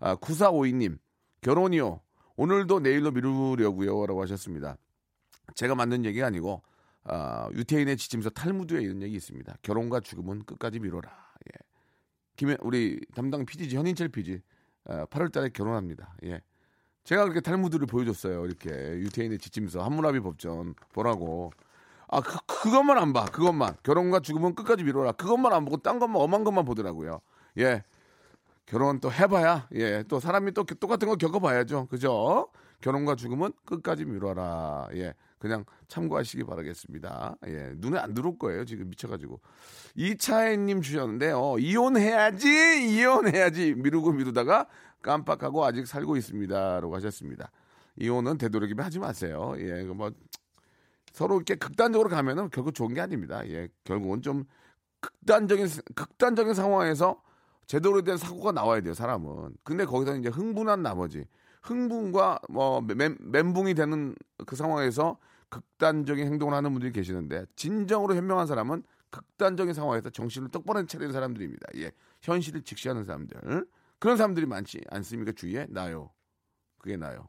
아, 0.00 0.16
9452님. 0.16 0.96
결혼이요. 1.40 2.00
오늘도 2.36 2.80
내일로 2.80 3.10
미루려고요. 3.10 4.06
라고 4.06 4.22
하셨습니다. 4.22 4.76
제가 5.54 5.74
만든 5.74 6.04
얘기가 6.04 6.26
아니고 6.26 6.62
아, 7.04 7.48
유태인의 7.52 7.96
지침서 7.96 8.30
탈무드에 8.30 8.82
이런 8.82 9.02
얘기 9.02 9.16
있습니다. 9.16 9.54
결혼과 9.62 10.00
죽음은 10.00 10.44
끝까지 10.44 10.78
미뤄라. 10.80 11.10
예. 11.10 11.58
김해 12.36 12.56
우리 12.60 13.00
담당 13.14 13.44
PD지 13.44 13.76
현인철 13.76 14.08
PD 14.08 14.40
아, 14.84 15.06
8월 15.06 15.32
달에 15.32 15.50
결혼합니다. 15.50 16.14
예. 16.24 16.40
제가 17.04 17.24
그렇게 17.24 17.40
탈무드를 17.40 17.86
보여줬어요. 17.86 18.44
이렇게 18.44 18.70
유태인의 18.70 19.38
지침서 19.38 19.82
한무라비 19.82 20.20
법전 20.20 20.74
보라고. 20.92 21.52
아 22.08 22.20
그, 22.20 22.38
그것만 22.46 22.98
안 22.98 23.12
봐. 23.12 23.24
그것만 23.24 23.76
결혼과 23.82 24.20
죽음은 24.20 24.54
끝까지 24.54 24.84
미뤄라. 24.84 25.12
그것만 25.12 25.52
안 25.52 25.64
보고 25.64 25.78
딴 25.78 25.98
것만 25.98 26.20
엄한 26.20 26.44
것만 26.44 26.64
보더라고요. 26.64 27.20
예. 27.58 27.82
결혼 28.70 29.00
또 29.00 29.10
해봐야 29.12 29.66
예 29.74 30.04
또 30.08 30.20
사람이 30.20 30.52
또 30.52 30.62
똑같은 30.64 31.08
거 31.08 31.16
겪어봐야죠. 31.16 31.86
그죠? 31.88 32.48
결혼과 32.80 33.16
죽음은 33.16 33.52
끝까지 33.64 34.04
미뤄라. 34.04 34.88
예 34.94 35.14
그냥 35.38 35.64
참고하시기 35.88 36.44
바라겠습니다. 36.44 37.36
예 37.48 37.72
눈에 37.76 37.98
안 37.98 38.14
들어올 38.14 38.38
거예요 38.38 38.64
지금 38.64 38.88
미쳐가지고. 38.90 39.40
이차혜님 39.96 40.82
주셨는데요 40.82 41.56
이혼해야지! 41.58 42.48
이혼해야지! 42.94 43.74
미루고 43.74 44.12
미루다가 44.12 44.66
깜빡하고 45.02 45.64
아직 45.64 45.86
살고 45.86 46.16
있습니다라고 46.16 46.94
하셨습니다. 46.94 47.50
이혼은 47.96 48.38
되도록이면 48.38 48.84
하지 48.84 49.00
마세요. 49.00 49.54
예뭐 49.58 50.12
서로 51.12 51.34
이렇게 51.36 51.56
극단적으로 51.56 52.08
가면은 52.08 52.50
결국 52.50 52.72
좋은 52.72 52.94
게 52.94 53.00
아닙니다. 53.00 53.42
예 53.48 53.68
결국은 53.82 54.22
좀 54.22 54.44
극단적인 55.00 55.66
극단적인 55.96 56.54
상황에서 56.54 57.20
제대로 57.70 58.02
된 58.02 58.16
사고가 58.16 58.50
나와야 58.50 58.80
돼요, 58.80 58.94
사람은. 58.94 59.54
근데 59.62 59.84
거기서 59.84 60.16
이제 60.16 60.28
흥분한 60.28 60.82
나머지 60.82 61.24
흥분과 61.62 62.40
뭐 62.48 62.80
멘, 62.80 63.16
멘붕이 63.20 63.74
되는 63.74 64.16
그 64.44 64.56
상황에서 64.56 65.18
극단적인 65.50 66.26
행동을 66.26 66.52
하는 66.52 66.72
분들이 66.72 66.90
계시는데 66.90 67.46
진정으로 67.54 68.16
현명한 68.16 68.48
사람은 68.48 68.82
극단적인 69.10 69.72
상황에서 69.72 70.10
정신을 70.10 70.48
똑바로 70.48 70.84
차리는 70.84 71.12
사람들입니다. 71.12 71.68
예. 71.76 71.92
현실을 72.22 72.62
직시하는 72.62 73.04
사람들. 73.04 73.68
그런 74.00 74.16
사람들이 74.16 74.46
많지 74.46 74.80
않습니까? 74.90 75.30
주위에 75.30 75.68
나요. 75.70 76.10
그게 76.76 76.96
나요. 76.96 77.28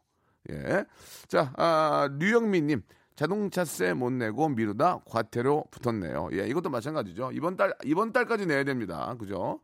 예. 0.49 0.85
자, 1.27 1.53
아, 1.55 2.09
류영민 2.17 2.65
님. 2.65 2.81
자동차세 3.15 3.93
못 3.93 4.11
내고 4.11 4.49
미루다 4.49 5.01
과태료 5.05 5.65
붙었네요. 5.69 6.29
예, 6.31 6.47
이것도 6.47 6.71
마찬가지죠. 6.71 7.31
이번 7.33 7.57
달 7.57 7.75
이번 7.83 8.11
달까지 8.11 8.47
내야 8.47 8.63
됩니다. 8.63 9.15
그죠? 9.19 9.59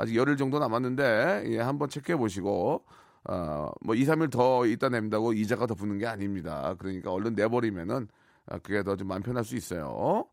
아직 0.00 0.16
열흘 0.16 0.36
정도 0.36 0.58
남았는데 0.58 1.44
예, 1.46 1.58
한번 1.60 1.88
체크해 1.88 2.16
보시고 2.16 2.84
어, 3.24 3.70
뭐 3.82 3.94
2, 3.94 4.04
3일 4.04 4.30
더 4.30 4.66
있다 4.66 4.88
낸다고 4.88 5.32
이자가 5.34 5.66
더 5.66 5.74
붙는 5.74 5.98
게 5.98 6.06
아닙니다. 6.06 6.74
그러니까 6.78 7.12
얼른 7.12 7.34
내버리면은 7.34 8.08
아, 8.46 8.58
그게 8.58 8.82
더 8.82 8.96
좀 8.96 9.08
마음 9.08 9.22
편할 9.22 9.44
수 9.44 9.56
있어요. 9.56 10.24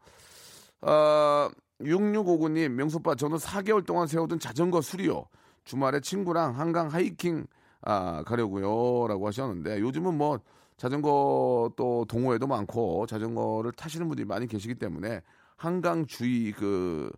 어, 0.82 1.50
6659님, 1.82 2.70
명소빠, 2.70 3.16
저는 3.16 3.38
4개월 3.38 3.86
동안 3.86 4.08
세우던 4.08 4.40
자전거 4.40 4.82
수리요. 4.82 5.26
주말에 5.64 6.00
친구랑 6.00 6.58
한강 6.60 6.88
하이킹 6.88 7.46
아, 7.82 8.24
가려고요. 8.26 9.08
라고 9.08 9.28
하셨는데, 9.28 9.80
요즘은 9.80 10.16
뭐, 10.16 10.40
자전거 10.78 11.72
또 11.76 12.06
동호회도 12.06 12.48
많고, 12.48 13.06
자전거를 13.06 13.72
타시는 13.74 14.08
분들이 14.08 14.26
많이 14.26 14.48
계시기 14.48 14.76
때문에, 14.76 15.22
한강 15.56 16.06
주위 16.06 16.52
그, 16.52 17.12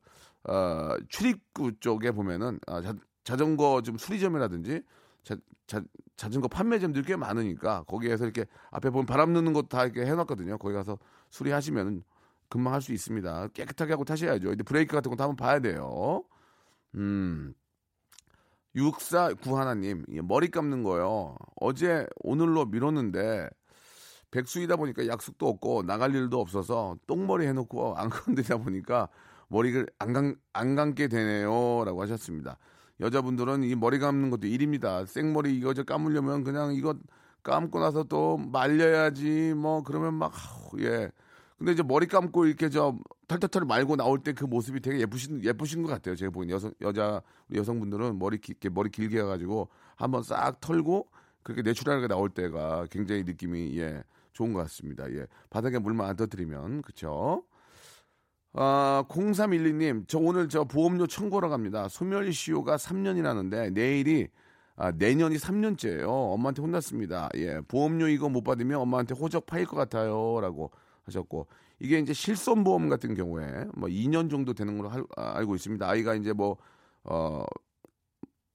어, 0.49 0.97
출입구 1.09 1.79
쪽에 1.79 2.11
보면은, 2.11 2.59
아, 2.65 2.81
자, 2.81 2.93
자전거 3.23 3.83
좀 3.83 3.97
수리점이라든지, 3.99 4.81
자, 5.23 5.35
자, 5.67 5.81
자전거 6.17 6.47
판매점들이 6.47 7.05
꽤 7.05 7.15
많으니까, 7.15 7.83
거기에서 7.83 8.25
이렇게 8.25 8.45
앞에 8.71 8.89
보면 8.89 9.05
바람 9.05 9.31
넣는 9.33 9.53
것도 9.53 9.67
다 9.67 9.83
이렇게 9.85 10.05
해놨거든요. 10.05 10.57
거기 10.57 10.73
가서 10.73 10.97
수리하시면 11.29 12.03
금방 12.49 12.73
할 12.73 12.81
수 12.81 12.93
있습니다. 12.93 13.49
깨끗하게 13.49 13.93
하고 13.93 14.03
타셔야죠. 14.05 14.49
근데 14.49 14.63
브레이크 14.63 14.95
같은 14.95 15.11
것도 15.11 15.23
한번 15.23 15.35
봐야 15.35 15.59
돼요. 15.59 16.23
음. 16.95 17.53
6491님, 18.75 20.21
머리 20.23 20.49
감는 20.49 20.83
거요. 20.83 21.35
어제 21.57 22.07
오늘로 22.21 22.65
미뤘는데, 22.65 23.49
백수이다 24.31 24.77
보니까 24.77 25.07
약속도 25.07 25.47
없고, 25.47 25.83
나갈 25.83 26.15
일도 26.15 26.39
없어서, 26.39 26.97
똥머리 27.07 27.45
해놓고 27.47 27.95
안 27.97 28.09
건드리다 28.09 28.57
보니까, 28.57 29.09
머리를 29.49 29.85
안, 29.99 30.13
감, 30.13 30.35
안 30.53 30.75
감게 30.75 31.07
되네요. 31.07 31.83
라고 31.85 32.01
하셨습니다. 32.03 32.57
여자분들은 32.99 33.63
이 33.63 33.75
머리 33.75 33.99
감는 33.99 34.29
것도 34.29 34.47
일입니다. 34.47 35.05
생머리 35.05 35.55
이거 35.57 35.73
저 35.73 35.83
감으려면 35.83 36.43
그냥 36.43 36.73
이거 36.73 36.95
감고 37.43 37.79
나서 37.79 38.03
또 38.03 38.37
말려야지, 38.37 39.53
뭐, 39.55 39.81
그러면 39.83 40.13
막, 40.15 40.33
예. 40.79 41.09
근데 41.57 41.73
이제 41.73 41.83
머리 41.83 42.07
감고 42.07 42.45
이렇게 42.45 42.69
저 42.69 42.97
털털털 43.27 43.65
말고 43.65 43.95
나올 43.97 44.19
때 44.23 44.31
그 44.33 44.45
모습이 44.45 44.79
되게 44.81 44.99
예쁘신 45.01 45.43
예쁘신 45.43 45.83
것 45.83 45.89
같아요. 45.89 46.15
제가 46.15 46.31
보기엔 46.31 46.51
여성 46.51 46.71
여자 46.81 47.21
여성분들은 47.53 48.17
머리 48.17 48.37
길게 48.39 48.69
머리 48.69 48.89
길게 48.89 49.19
해가지고 49.19 49.67
한번 49.97 50.23
싹 50.23 50.61
털고 50.61 51.07
그렇게 51.43 51.61
내추럴하게 51.61 52.07
나올 52.07 52.29
때가 52.29 52.85
굉장히 52.89 53.23
느낌이 53.23 53.77
예 53.77 54.03
좋은 54.33 54.53
것 54.53 54.59
같습니다. 54.61 55.11
예 55.11 55.27
바닥에 55.49 55.79
물만 55.79 56.09
안 56.09 56.15
터뜨리면 56.15 56.81
그렇죠. 56.81 57.43
아 58.53 59.03
0312님 59.09 60.05
저 60.07 60.17
오늘 60.19 60.49
저 60.49 60.63
보험료 60.63 61.07
청구하러 61.07 61.49
갑니다. 61.49 61.87
소멸시효가 61.87 62.77
3년이라는데 62.77 63.73
내일이 63.73 64.27
아, 64.75 64.91
내년이 64.91 65.35
3년째예요. 65.35 66.07
엄마한테 66.07 66.61
혼났습니다. 66.61 67.29
예, 67.35 67.59
보험료 67.67 68.07
이거 68.07 68.29
못 68.29 68.43
받으면 68.43 68.79
엄마한테 68.79 69.13
호적 69.13 69.45
파일 69.45 69.65
것 69.65 69.75
같아요라고 69.75 70.71
하셨고 71.03 71.47
이게 71.79 71.99
이제 71.99 72.13
실손 72.13 72.63
보험 72.63 72.87
같은 72.89 73.13
경우에 73.13 73.65
뭐 73.75 73.89
2년 73.89 74.29
정도 74.29 74.53
되는 74.53 74.77
걸로 74.77 74.89
할- 74.89 75.03
아, 75.17 75.37
알고 75.37 75.55
있습니다. 75.55 75.87
아이가 75.87 76.15
이제 76.15 76.31
뭐 76.33 76.57
어, 77.03 77.43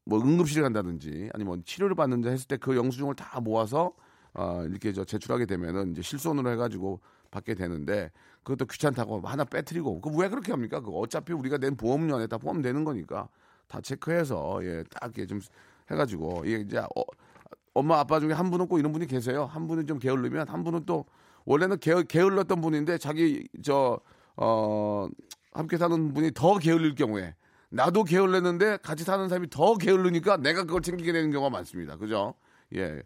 뭐 0.06 0.20
응급실에 0.20 0.62
간다든지 0.62 1.30
아니면 1.34 1.62
치료를 1.64 1.94
받는다 1.94 2.30
했을 2.30 2.46
때 2.48 2.56
그 2.56 2.74
영수증을 2.76 3.14
다 3.14 3.40
모아서 3.40 3.92
어, 4.32 4.64
이렇게 4.68 4.92
저 4.92 5.04
제출하게 5.04 5.46
되면은 5.46 5.92
이제 5.92 6.02
실손으로 6.02 6.50
해가지고 6.50 7.00
받게 7.34 7.54
되는데 7.54 8.10
그것도 8.44 8.66
귀찮다고 8.66 9.20
하나 9.22 9.44
빼뜨리고 9.44 10.00
그 10.00 10.10
왜 10.14 10.28
그렇게 10.28 10.52
합니까? 10.52 10.80
그 10.80 10.90
어차피 10.92 11.32
우리가 11.32 11.58
낸 11.58 11.76
보험료 11.76 12.14
안에 12.16 12.26
다 12.28 12.38
포함되는 12.38 12.84
거니까 12.84 13.28
다 13.66 13.80
체크해서 13.80 14.64
예딱 14.64 15.16
이렇게 15.16 15.26
좀 15.26 15.40
해가지고 15.90 16.44
이게 16.46 16.58
이제 16.60 16.78
어, 16.78 17.02
엄마 17.74 17.98
아빠 17.98 18.20
중에 18.20 18.32
한 18.32 18.50
분은 18.50 18.68
꼭 18.68 18.78
이런 18.78 18.92
분이 18.92 19.06
계세요. 19.06 19.46
한 19.46 19.66
분은 19.66 19.86
좀 19.86 19.98
게을르면 19.98 20.48
한 20.48 20.62
분은 20.64 20.84
또 20.86 21.04
원래는 21.44 21.78
게, 21.80 22.02
게을렀던 22.04 22.60
분인데 22.60 22.98
자기 22.98 23.46
저 23.62 23.98
어, 24.36 25.08
함께 25.52 25.76
사는 25.76 26.14
분이 26.14 26.30
더 26.34 26.58
게을릴 26.58 26.94
경우에 26.94 27.34
나도 27.70 28.04
게을렀는데 28.04 28.78
같이 28.82 29.02
사는 29.02 29.28
사람이 29.28 29.50
더 29.50 29.74
게을르니까 29.76 30.36
내가 30.36 30.62
그걸 30.62 30.80
챙기게 30.82 31.12
되는 31.12 31.32
경우가 31.32 31.50
많습니다. 31.50 31.96
그죠? 31.96 32.34
예. 32.76 33.02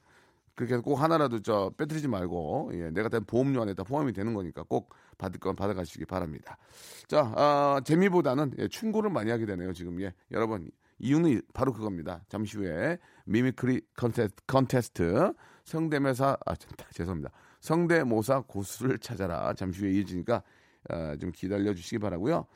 그렇게 0.59 0.75
해서 0.75 0.83
꼭 0.83 0.97
하나라도 0.97 1.41
저 1.41 1.71
빼뜨리지 1.77 2.09
말고 2.09 2.73
예, 2.75 2.91
내가 2.91 3.09
된 3.09 3.25
보험료 3.25 3.63
안에 3.63 3.75
다 3.75 3.85
포함이 3.85 4.13
되는 4.13 4.35
거니까 4.35 4.65
꼭 4.65 4.93
받을 5.17 5.39
건 5.39 5.55
받아가시기 5.55 6.05
바랍니다. 6.05 6.59
자, 7.07 7.33
아, 7.37 7.81
재미보다는 7.85 8.55
예, 8.59 8.67
충고를 8.67 9.09
많이 9.09 9.31
하게 9.31 9.47
되네요. 9.47 9.73
지금 9.73 10.01
예, 10.03 10.13
여러분 10.33 10.69
이유는 10.99 11.43
바로 11.55 11.73
그겁니다. 11.73 12.25
잠시 12.29 12.59
후에 12.59 12.99
mimicry 13.25 13.83
컨테스트, 13.97 14.43
컨테스트 14.49 15.33
성대모사 15.65 16.37
아 16.45 16.55
죄송합니다. 16.93 17.31
성대모사 17.61 18.43
고수를 18.49 18.99
찾아라. 18.99 19.55
잠시 19.55 19.83
후에 19.83 19.93
이어지니까 19.93 20.43
어, 20.91 21.15
좀 21.21 21.31
기다려 21.31 21.73
주시기 21.73 22.01
바라고요. 22.01 22.47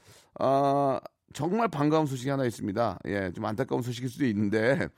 아 0.41 1.01
정말 1.33 1.69
반가운 1.69 2.07
소식이 2.07 2.31
하나 2.31 2.47
있습니다. 2.47 2.99
예, 3.07 3.31
좀 3.31 3.45
안타까운 3.45 3.81
소식일 3.81 4.09
수도 4.11 4.27
있는데 4.27 4.89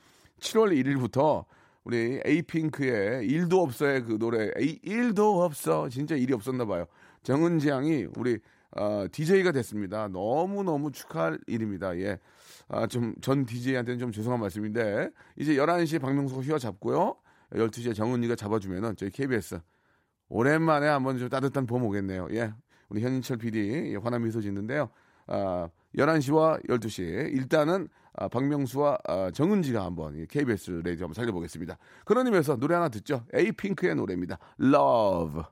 7월 0.41 0.73
1일부터 0.83 1.45
우리 1.85 2.21
에이핑크의 2.25 3.27
일도 3.27 3.61
없어의 3.63 4.05
그 4.05 4.19
노래 4.19 4.51
에이, 4.59 4.79
일도 4.83 5.43
없어 5.43 5.89
진짜 5.89 6.15
일이 6.17 6.33
없었나 6.33 6.65
봐요. 6.65 6.87
정은지 7.23 7.69
양이 7.69 8.07
우리 8.17 8.39
어, 8.77 9.07
DJ가 9.13 9.53
됐습니다. 9.53 10.09
너무 10.09 10.63
너무 10.65 10.91
축하할 10.91 11.39
일입니다. 11.47 11.97
예. 11.99 12.19
아, 12.69 12.87
좀 12.87 13.15
전 13.21 13.45
DJ한테는 13.45 13.99
좀 13.99 14.11
죄송한 14.13 14.41
말씀인데 14.41 15.11
이제 15.37 15.55
11시에 15.55 16.01
박명수가 16.01 16.41
휘어잡고요. 16.43 17.17
12시에 17.53 17.95
정은지가 17.95 18.35
잡아주면은 18.37 18.97
저희 18.97 19.11
KBS 19.11 19.61
오랜만에 20.29 20.89
한번 20.89 21.19
좀 21.19 21.29
따뜻한 21.29 21.67
봄 21.67 21.85
오겠네요. 21.85 22.29
예. 22.33 22.53
우리 22.89 23.03
현인철 23.03 23.37
PD 23.37 23.93
예, 23.93 23.97
환한 23.97 24.23
미소 24.23 24.41
짓는데요. 24.41 24.91
아, 25.27 25.69
11시와 25.97 26.67
12시 26.69 27.33
일단은 27.35 27.89
아, 28.17 28.29
박명수와 28.29 28.99
아, 29.05 29.31
정은지가 29.33 29.85
한번 29.85 30.17
이 30.17 30.27
KBS 30.27 30.83
레이디오 30.85 31.05
한번 31.05 31.15
살려보겠습니다. 31.15 31.79
그런 32.05 32.27
의미에서 32.27 32.57
노래 32.57 32.75
하나 32.75 32.89
듣죠. 32.89 33.25
에이핑크의 33.33 33.97
노래입니다. 33.97 34.39
Love. 34.61 35.43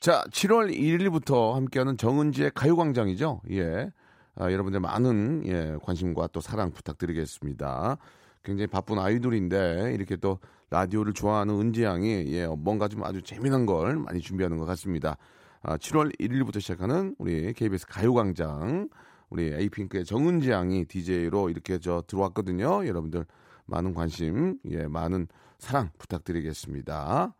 자, 0.00 0.24
7월 0.30 0.74
1일부터 0.74 1.52
함께하는 1.52 1.96
정은지의 1.96 2.52
가요광장이죠. 2.54 3.42
예. 3.50 3.90
아, 4.34 4.50
여러분들 4.50 4.80
많은 4.80 5.42
예, 5.46 5.76
관심과 5.82 6.28
또 6.28 6.40
사랑 6.40 6.70
부탁드리겠습니다. 6.72 7.98
굉장히 8.42 8.66
바쁜 8.68 8.98
아이돌인데 8.98 9.92
이렇게 9.94 10.16
또 10.16 10.38
라디오를 10.70 11.12
좋아하는 11.12 11.54
은지 11.60 11.82
양이 11.82 12.24
예, 12.32 12.46
뭔가 12.46 12.88
좀 12.88 13.04
아주 13.04 13.20
재미난 13.22 13.66
걸 13.66 13.96
많이 13.96 14.20
준비하는 14.20 14.56
것 14.56 14.64
같습니다. 14.64 15.18
아, 15.62 15.76
7월 15.76 16.18
1일부터 16.18 16.60
시작하는 16.60 17.14
우리 17.18 17.52
KBS 17.52 17.86
가요광장 17.86 18.88
우리 19.28 19.52
에이핑크의 19.52 20.04
정은지 20.04 20.50
양이 20.50 20.84
DJ로 20.86 21.50
이렇게 21.50 21.78
저 21.78 22.02
들어왔거든요. 22.06 22.86
여러분들 22.86 23.26
많은 23.66 23.94
관심, 23.94 24.58
예, 24.70 24.86
많은 24.88 25.28
사랑 25.58 25.90
부탁드리겠습니다. 25.98 27.34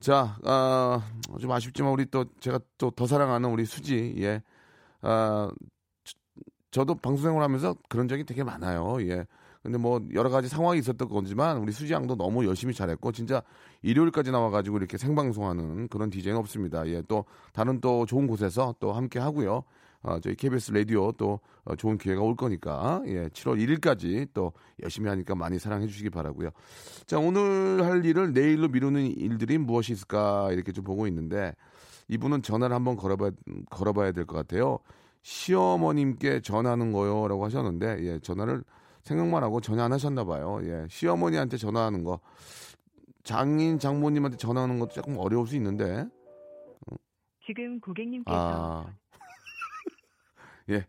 자, 0.00 0.38
아, 0.44 1.02
좀 1.40 1.50
아쉽지만 1.52 1.92
우리 1.92 2.06
또 2.06 2.24
제가 2.40 2.60
또 2.78 2.90
더 2.90 3.06
사랑하는 3.06 3.50
우리 3.50 3.64
수지, 3.66 4.14
예, 4.18 4.42
아, 5.02 5.50
저- 6.04 6.14
저도 6.70 6.94
방송 6.96 7.24
생활 7.24 7.42
하면서 7.42 7.76
그런 7.88 8.08
적이 8.08 8.24
되게 8.24 8.42
많아요. 8.44 8.96
예. 9.02 9.26
근데 9.62 9.78
뭐 9.78 10.00
여러 10.12 10.28
가지 10.28 10.48
상황이 10.48 10.78
있었던 10.80 11.08
거지만 11.08 11.58
우리 11.58 11.70
수지 11.72 11.92
양도 11.92 12.16
너무 12.16 12.44
열심히 12.46 12.74
잘했고 12.74 13.12
진짜 13.12 13.42
일요일까지 13.82 14.32
나와가지고 14.32 14.78
이렇게 14.78 14.98
생방송하는 14.98 15.88
그런 15.88 16.10
디제이는 16.10 16.38
없습니다. 16.40 16.86
예, 16.88 17.02
또 17.06 17.24
다른 17.52 17.80
또 17.80 18.04
좋은 18.04 18.26
곳에서 18.26 18.74
또 18.80 18.92
함께 18.92 19.20
하고요. 19.20 19.62
어, 20.04 20.18
저희 20.18 20.34
KBS 20.34 20.72
라디오 20.72 21.12
또 21.12 21.38
어, 21.64 21.76
좋은 21.76 21.96
기회가 21.96 22.22
올 22.22 22.34
거니까 22.34 23.02
예, 23.06 23.28
7월 23.28 23.56
1일까지 23.78 24.26
또 24.34 24.52
열심히 24.82 25.08
하니까 25.08 25.36
많이 25.36 25.60
사랑해 25.60 25.86
주시기 25.86 26.10
바라고요. 26.10 26.50
자, 27.06 27.20
오늘 27.20 27.84
할 27.84 28.04
일을 28.04 28.32
내일로 28.32 28.66
미루는 28.68 29.06
일들이 29.16 29.58
무엇이 29.58 29.92
있을까 29.92 30.50
이렇게 30.50 30.72
좀 30.72 30.82
보고 30.82 31.06
있는데 31.06 31.54
이분은 32.08 32.42
전화를 32.42 32.74
한번 32.74 32.96
걸어봐 32.96 33.30
걸어봐야 33.70 34.10
될 34.10 34.26
것 34.26 34.34
같아요. 34.34 34.80
시어머님께 35.22 36.40
전화하는 36.40 36.90
거요라고 36.90 37.44
하셨는데 37.44 37.98
예, 38.00 38.18
전화를 38.18 38.64
생각만 39.02 39.42
하고 39.42 39.60
전화 39.60 39.84
안 39.84 39.92
하셨나 39.92 40.24
봐요. 40.24 40.60
예, 40.62 40.86
시어머니한테 40.88 41.56
전화하는 41.56 42.04
거 42.04 42.20
장인 43.24 43.78
장모님한테 43.78 44.36
전화하는 44.36 44.78
것도 44.78 44.92
조금 44.92 45.16
어려울 45.18 45.46
수 45.46 45.56
있는데 45.56 46.06
지금 47.44 47.80
고객님께서 47.80 48.36
아. 48.36 48.86
예. 50.70 50.86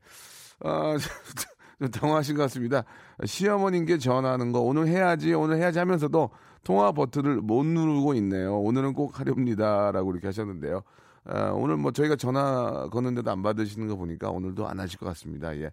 아, 0.59 0.97
좀 1.79 1.89
당황하신 1.89 2.35
것 2.35 2.43
같습니다. 2.43 2.83
시어머님께 3.25 3.97
전화하는 3.97 4.51
거 4.51 4.61
오늘 4.61 4.87
해야지, 4.87 5.33
오늘 5.33 5.57
해야지 5.57 5.79
하면서도 5.79 6.29
통화 6.63 6.91
버튼을 6.91 7.41
못 7.41 7.65
누르고 7.65 8.13
있네요. 8.15 8.57
오늘은 8.59 8.93
꼭 8.93 9.19
하렵니다. 9.19 9.91
라고 9.91 10.11
이렇게 10.11 10.27
하셨는데요. 10.27 10.83
아, 11.25 11.51
오늘 11.51 11.77
뭐 11.77 11.91
저희가 11.91 12.15
전화 12.15 12.87
거는데도 12.89 13.29
안 13.31 13.41
받으시는 13.41 13.87
거 13.87 13.95
보니까 13.95 14.29
오늘도 14.29 14.67
안 14.67 14.79
하실 14.79 14.99
것 14.99 15.05
같습니다. 15.07 15.55
예. 15.57 15.71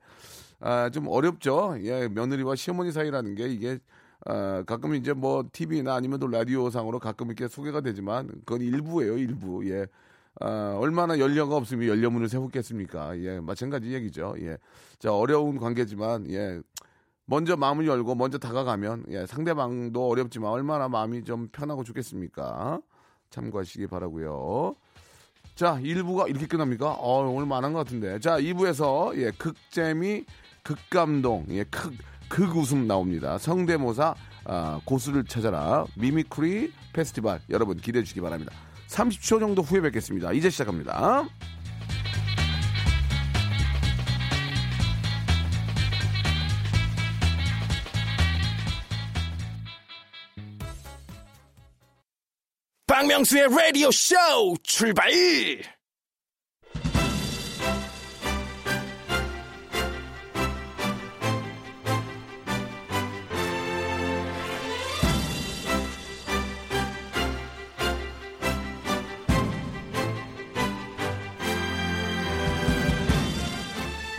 아, 0.61 0.91
좀 0.91 1.09
어렵죠. 1.09 1.77
예, 1.83 2.09
며느리와 2.09 2.55
시어머니 2.55 2.93
사이라는 2.93 3.35
게 3.35 3.49
이게 3.49 3.79
아, 4.27 4.63
가끔 4.67 4.95
이제 4.95 5.13
뭐 5.13 5.45
TV나 5.51 5.95
아니면 5.95 6.21
또 6.21 6.27
라디오 6.29 6.71
상으로 6.71 6.99
가끔 6.99 7.29
이렇게 7.29 7.49
소개가 7.49 7.81
되지만 7.81 8.29
그건 8.45 8.61
일부예요, 8.61 9.17
일부. 9.17 9.69
예. 9.71 9.87
아, 10.41 10.77
얼마나 10.79 11.19
연려가 11.19 11.57
없으면 11.57 11.89
연려문을 11.89 12.29
세웠겠습니까? 12.29 13.19
예, 13.21 13.41
마찬가지 13.41 13.93
얘기죠. 13.93 14.35
예. 14.41 14.59
자, 14.99 15.13
어려운 15.13 15.59
관계지만, 15.59 16.31
예. 16.31 16.61
먼저 17.25 17.57
마음을 17.57 17.87
열고 17.87 18.15
먼저 18.15 18.39
다가가면, 18.39 19.07
예, 19.11 19.27
상대방도 19.27 20.09
어렵지만 20.09 20.51
얼마나 20.51 20.89
마음이 20.89 21.25
좀 21.25 21.49
편하고 21.49 21.85
좋겠습니까? 21.85 22.81
참고하시기 23.31 23.87
바라고요 23.87 24.75
자, 25.55 25.79
1부가 25.81 26.29
이렇게 26.29 26.47
끝납니까? 26.47 26.93
어, 26.93 27.29
오늘 27.29 27.47
많은 27.47 27.73
것 27.73 27.81
같은데. 27.81 28.19
자, 28.19 28.39
2부에서, 28.39 29.17
예, 29.17 29.31
극재미, 29.33 30.25
극감동, 30.63 31.47
예, 31.51 31.65
극, 31.65 31.95
극웃음 32.29 32.87
나옵니다. 32.87 33.39
성대모사, 33.39 34.15
아, 34.45 34.81
고수를 34.85 35.25
찾아라. 35.25 35.85
mimicry 35.97 36.73
페스티벌. 36.93 37.41
여러분 37.51 37.77
기대해 37.77 38.03
주시기 38.03 38.21
바랍니다. 38.21 38.53
30초 38.89 39.41
정도 39.41 39.63
후에 39.63 39.81
뵙겠습니다. 39.81 40.33
이제 40.33 40.51
시작합니다. 40.51 41.25
박명수의 52.87 53.49
라디오 53.49 53.91
쇼 53.91 54.15
출발! 54.63 55.11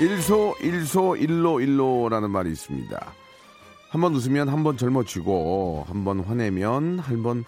일소 0.02 0.56
일소 0.62 1.16
일로 1.16 1.60
일로라는 1.62 2.32
말이 2.32 2.50
있습니다. 2.52 3.14
한 3.92 4.02
번 4.02 4.16
웃으면 4.16 4.50
한 4.50 4.64
번 4.64 4.76
젊어지고 4.78 5.86
한 5.88 6.04
번 6.04 6.22
화내면 6.22 6.98
한번 7.00 7.44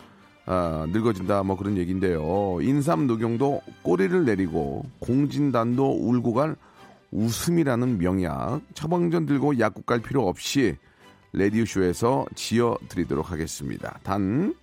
아, 0.45 0.85
늙어진다 0.89 1.41
뭐 1.43 1.55
그런 1.57 1.77
얘기인데요. 1.77 2.59
인삼 2.61 3.07
녹용도 3.07 3.61
꼬리를 3.81 4.25
내리고 4.25 4.85
공진단도 4.99 5.93
울고 6.07 6.33
갈 6.33 6.55
웃음이라는 7.11 7.97
명약 7.97 8.61
처방전 8.75 9.25
들고 9.25 9.57
약국 9.59 9.87
갈 9.87 9.99
필요 10.01 10.27
없이 10.27 10.75
레디오 11.31 11.65
쇼에서 11.65 12.27
지어 12.35 12.77
드리도록 12.87 13.31
하겠습니다. 13.31 13.97
단 14.03 14.53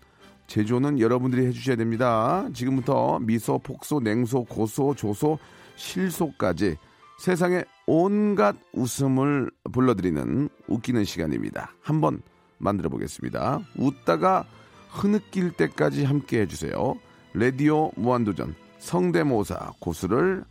제조는 0.47 1.01
여러분들이 1.01 1.47
해주셔야 1.47 1.75
됩니다. 1.75 2.47
지금부터 2.55 3.19
미소, 3.21 3.59
폭소, 3.59 3.99
냉소, 4.01 4.45
고소, 4.45 4.95
조소, 4.95 5.39
실소까지 5.77 6.77
세상의 7.19 7.65
온갖 7.93 8.55
웃음을 8.73 9.51
불러드리는 9.73 10.49
웃기는 10.69 11.05
시간입니다. 11.05 11.73
한번 11.83 12.23
만들어 12.59 12.89
보겠습니다. 12.89 13.59
웃다가 13.77 14.45
흐느낄 14.91 15.51
때까지 15.51 16.05
함께 16.05 16.43
해주세요. 16.43 16.95
레디오 17.35 17.91
무한도전 17.97 18.55
성대모사 18.79 19.73
고수를 19.81 20.45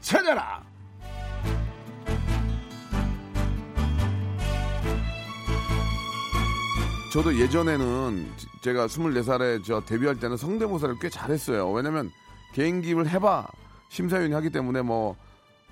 찾아라! 0.00 0.64
저도 7.12 7.38
예전에는 7.38 8.26
제가 8.62 8.86
24살에 8.86 9.62
저 9.62 9.82
데뷔할 9.84 10.18
때는 10.18 10.38
성대모사를 10.38 10.94
꽤 11.02 11.10
잘했어요. 11.10 11.70
왜냐면 11.70 12.10
개인기를 12.54 13.10
해봐 13.10 13.46
심사위원이 13.90 14.32
하기 14.32 14.48
때문에 14.48 14.80
뭐, 14.80 15.16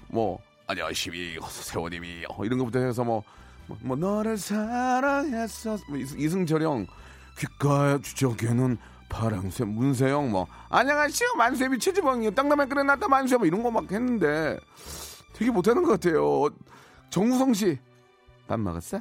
뭐, 0.09 0.39
안녕하십니까, 0.67 1.47
세원님이, 1.49 2.25
어, 2.31 2.45
이런 2.45 2.59
것부터 2.59 2.79
해서 2.79 3.05
뭐, 3.05 3.23
뭐, 3.67 3.77
뭐 3.83 3.97
너를 3.97 4.39
사랑했어. 4.39 5.77
뭐 5.89 5.99
이승- 5.99 6.19
이승철형, 6.19 6.87
귓가에 7.39 8.01
주저귀는 8.01 8.79
파랑새, 9.11 9.65
문세영, 9.65 10.31
뭐, 10.31 10.47
안녕하시오, 10.71 11.35
만세비 11.37 11.79
최지방이요. 11.79 12.31
땅라면 12.31 12.69
끓여놨다, 12.69 13.09
만세, 13.09 13.37
뭐 13.37 13.47
이런 13.47 13.63
거 13.63 13.71
막 13.71 13.91
했는데 13.93 14.59
되게 15.35 15.51
못하는 15.51 15.83
것 15.83 16.01
같아요. 16.01 16.49
정우성 17.11 17.53
씨, 17.53 17.79
밥 18.49 18.59
먹었어? 18.59 19.01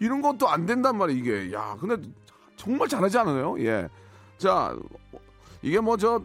이런 0.00 0.20
것도 0.20 0.48
안 0.48 0.66
된단 0.66 0.98
말이야, 0.98 1.16
이게. 1.16 1.52
야, 1.52 1.76
근데 1.78 2.08
정말 2.56 2.88
잘하지 2.88 3.18
않아요? 3.18 3.58
예. 3.60 3.88
자, 4.36 4.76
이게 5.62 5.78
뭐 5.78 5.96
저 5.96 6.20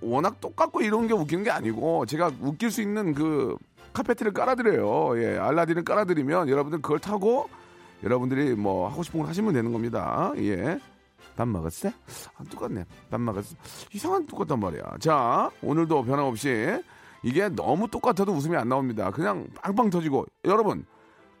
워낙 0.00 0.40
똑같고 0.40 0.80
이런 0.80 1.06
게 1.06 1.12
웃기는 1.14 1.44
게 1.44 1.50
아니고 1.50 2.06
제가 2.06 2.32
웃길 2.40 2.70
수 2.72 2.82
있는 2.82 3.14
그 3.14 3.56
카페트를 3.92 4.32
깔아드려요. 4.32 5.20
예, 5.22 5.38
알라딘을 5.38 5.84
깔아드리면 5.84 6.48
여러분들 6.48 6.80
그걸 6.82 6.98
타고 6.98 7.48
여러분들이 8.02 8.54
뭐 8.54 8.88
하고 8.88 9.02
싶은 9.02 9.20
걸 9.20 9.28
하시면 9.28 9.52
되는 9.52 9.72
겁니다. 9.72 10.32
예. 10.38 10.78
밥 11.36 11.48
먹었어? 11.48 11.88
아, 11.88 12.44
똑같네. 12.50 12.84
밥 13.10 13.20
먹었어. 13.20 13.56
이상한 13.92 14.26
똑같단 14.26 14.60
말이야. 14.60 14.82
자, 15.00 15.50
오늘도 15.62 16.04
변함없이 16.04 16.82
이게 17.22 17.48
너무 17.48 17.88
똑같아도 17.88 18.32
웃음이 18.32 18.56
안 18.56 18.68
나옵니다. 18.68 19.10
그냥 19.10 19.46
빵빵 19.62 19.90
터지고 19.90 20.26
여러분 20.44 20.84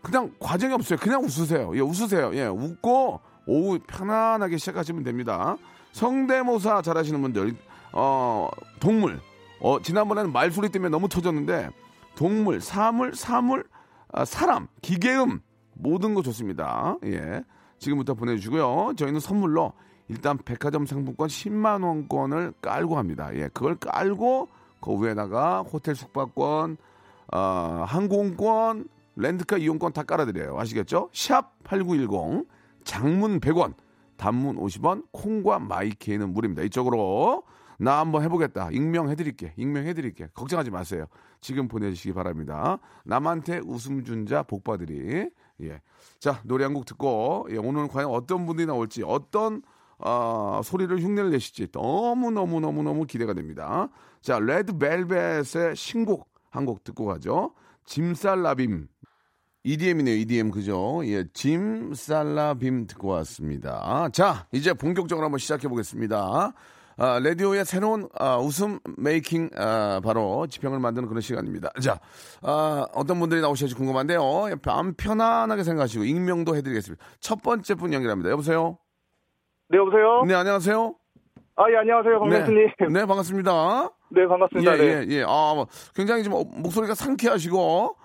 그냥 0.02 0.32
과정이 0.38 0.72
없어요. 0.74 0.98
그냥 0.98 1.22
웃으세요. 1.22 1.72
예, 1.74 1.80
웃으세요. 1.80 2.34
예, 2.34 2.46
웃고 2.46 3.20
오후 3.46 3.78
편안하게 3.86 4.56
시작하시면 4.56 5.04
됩니다. 5.04 5.56
성대모사 5.92 6.82
잘하시는 6.82 7.20
분들, 7.20 7.54
어, 7.92 8.48
동물. 8.80 9.20
어, 9.60 9.80
지난번에는 9.80 10.32
말소리 10.32 10.70
때문에 10.70 10.90
너무 10.90 11.08
터졌는데 11.08 11.70
동물, 12.14 12.60
사물, 12.60 13.14
사물, 13.14 13.64
아, 14.12 14.24
사람, 14.24 14.68
기계음 14.82 15.40
모든 15.74 16.14
거 16.14 16.22
좋습니다. 16.22 16.96
예. 17.04 17.42
지금부터 17.78 18.14
보내주시고요. 18.14 18.92
저희는 18.96 19.20
선물로 19.20 19.72
일단 20.08 20.38
백화점 20.38 20.86
상품권 20.86 21.28
10만 21.28 21.84
원권을 21.84 22.54
깔고 22.60 22.96
합니다. 22.96 23.34
예, 23.34 23.48
그걸 23.48 23.76
깔고 23.76 24.48
그 24.80 25.02
위에다가 25.02 25.62
호텔 25.62 25.94
숙박권, 25.94 26.76
어, 27.32 27.84
항공권, 27.86 28.88
렌트카 29.16 29.58
이용권 29.58 29.92
다 29.92 30.02
깔아드려요. 30.02 30.58
아시겠죠? 30.58 31.08
샵 31.12 31.52
8910, 31.64 32.46
장문 32.84 33.40
100원, 33.40 33.74
단문 34.16 34.56
50원, 34.56 35.04
콩과 35.12 35.60
마이키에는 35.60 36.32
무료입니다. 36.32 36.62
이쪽으로 36.64 37.42
나 37.82 37.98
한번 38.00 38.22
해보겠다. 38.22 38.70
익명해드릴게. 38.70 39.54
익명해드릴게. 39.56 40.28
걱정하지 40.34 40.70
마세요. 40.70 41.06
지금 41.40 41.66
보내주시기 41.68 42.12
바랍니다. 42.14 42.78
남한테 43.04 43.60
웃음 43.64 44.04
준 44.04 44.26
자 44.26 44.42
복받으리. 44.44 45.28
예. 45.62 45.80
자, 46.20 46.40
노래 46.44 46.64
한 46.64 46.74
곡 46.74 46.86
듣고, 46.86 47.48
예, 47.50 47.56
오늘 47.56 47.88
과연 47.88 48.08
어떤 48.10 48.46
분들이 48.46 48.66
나올지, 48.66 49.02
어떤, 49.04 49.62
어, 49.98 50.60
소리를 50.64 50.96
흉내를 51.00 51.30
내실지 51.30 51.68
너무너무너무너무 51.72 53.04
기대가 53.06 53.34
됩니다. 53.34 53.88
자, 54.20 54.38
레드벨벳의 54.38 55.74
신곡 55.76 56.28
한 56.50 56.64
곡 56.66 56.84
듣고 56.84 57.06
가죠. 57.06 57.54
짐살라빔. 57.86 58.88
EDM이네요, 59.64 60.16
EDM, 60.16 60.50
그죠? 60.50 61.02
예, 61.04 61.24
짐살라빔 61.32 62.86
듣고 62.88 63.08
왔습니다. 63.08 64.08
자, 64.12 64.46
이제 64.52 64.72
본격적으로 64.74 65.24
한번 65.24 65.38
시작해 65.38 65.68
보겠습니다. 65.68 66.52
아, 67.02 67.18
라디오의 67.18 67.64
새로운 67.64 68.08
아, 68.16 68.36
웃음 68.36 68.78
메이킹 68.96 69.50
아, 69.56 70.00
바로 70.04 70.46
지평을 70.46 70.78
만드는 70.78 71.08
그런 71.08 71.20
시간입니다. 71.20 71.70
자, 71.82 71.98
아, 72.42 72.86
어떤 72.94 73.18
분들이 73.18 73.40
나오실지 73.40 73.74
궁금한데요. 73.74 74.20
마음 74.64 74.94
편안하게 74.94 75.64
생각하시고 75.64 76.04
익명도 76.04 76.54
해드리겠습니다. 76.54 77.04
첫 77.18 77.42
번째 77.42 77.74
분 77.74 77.92
연결합니다. 77.92 78.30
여보세요. 78.30 78.78
네, 79.68 79.78
여보세요? 79.78 80.22
네, 80.28 80.34
안녕하세요. 80.34 80.94
아, 81.56 81.64
예, 81.72 81.76
안녕하세요, 81.78 82.20
강 82.20 82.28
네. 82.28 82.46
네, 82.88 83.04
반갑습니다. 83.04 83.90
네, 84.10 84.26
반갑습니다. 84.28 84.72
예, 84.74 84.76
네. 84.76 85.06
예, 85.08 85.16
예. 85.16 85.22
아, 85.22 85.54
뭐, 85.56 85.66
굉장히 85.96 86.22
좀 86.22 86.34
목소리가 86.62 86.94
상쾌하시고 86.94 87.96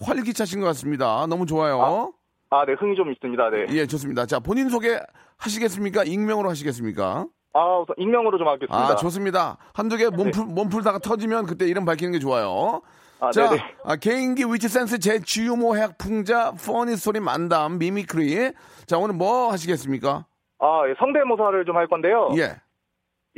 활기차신 0.00 0.60
것 0.60 0.66
같습니다. 0.68 1.26
너무 1.26 1.44
좋아요. 1.44 2.14
아, 2.48 2.64
네, 2.64 2.72
흥이 2.72 2.96
좀 2.96 3.12
있습니다. 3.12 3.50
네. 3.50 3.66
예, 3.72 3.86
좋습니다. 3.86 4.24
자, 4.24 4.40
본인 4.40 4.70
소개 4.70 4.98
하시겠습니까? 5.36 6.04
익명으로 6.04 6.48
하시겠습니까? 6.48 7.26
아, 7.56 7.78
우선 7.78 7.94
익명으로 7.98 8.36
좀 8.36 8.46
하겠습니다. 8.48 8.76
아, 8.76 8.94
좋습니다. 8.96 9.56
한두 9.72 9.96
개 9.96 10.08
몸풀, 10.08 10.44
몸풀다가 10.44 10.98
터지면 10.98 11.46
그때 11.46 11.66
이름 11.66 11.84
밝히는 11.86 12.12
게 12.12 12.18
좋아요. 12.18 12.82
아, 13.18 13.30
자. 13.30 13.50
아, 13.84 13.96
개인기 13.96 14.44
위트 14.44 14.68
센스 14.68 14.98
재주 14.98 15.36
유머 15.36 15.74
해학 15.76 15.96
풍자 15.96 16.52
funny 16.52 16.96
소리 16.96 17.18
만담 17.18 17.78
mimicry. 17.78 18.52
자, 18.86 18.98
오늘 18.98 19.14
뭐 19.14 19.50
하시겠습니까? 19.52 20.26
아, 20.58 20.82
예, 20.88 20.94
성대모사를 20.98 21.64
좀 21.64 21.76
할 21.76 21.86
건데요. 21.86 22.28
예. 22.36 22.56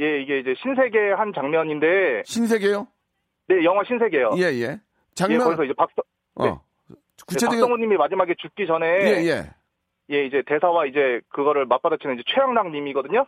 예, 0.00 0.20
이게 0.22 0.40
이제 0.40 0.54
신세계 0.62 1.12
한 1.16 1.32
장면인데, 1.34 2.22
신세계요? 2.24 2.86
네, 3.48 3.64
영화 3.64 3.82
신세계요. 3.84 4.30
예, 4.36 4.42
예. 4.42 4.62
예, 4.62 4.80
장면, 5.14 5.40
거기서 5.44 5.64
이제 5.64 5.72
박서, 5.74 6.02
어. 6.36 6.44
네. 6.44 6.50
네, 6.50 6.96
구체적인, 7.26 7.58
박성우님이 7.60 7.96
마지막에 7.96 8.34
죽기 8.38 8.66
전에, 8.68 8.86
예, 8.86 9.26
예. 9.26 9.50
예, 10.10 10.24
이제 10.26 10.42
대사와 10.46 10.86
이제 10.86 11.20
그거를 11.30 11.66
맞받아치는 11.66 12.14
이제 12.14 12.22
최양락 12.28 12.70
님이거든요. 12.70 13.26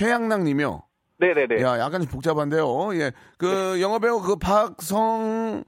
최양락 0.00 0.42
님이요. 0.42 0.82
네네네. 1.18 1.60
야, 1.62 1.78
약간 1.78 2.00
좀 2.00 2.10
복잡한데요. 2.10 2.94
예. 2.94 3.12
그 3.36 3.78
영화배우 3.80 4.22
그 4.22 4.36
박성, 4.36 5.62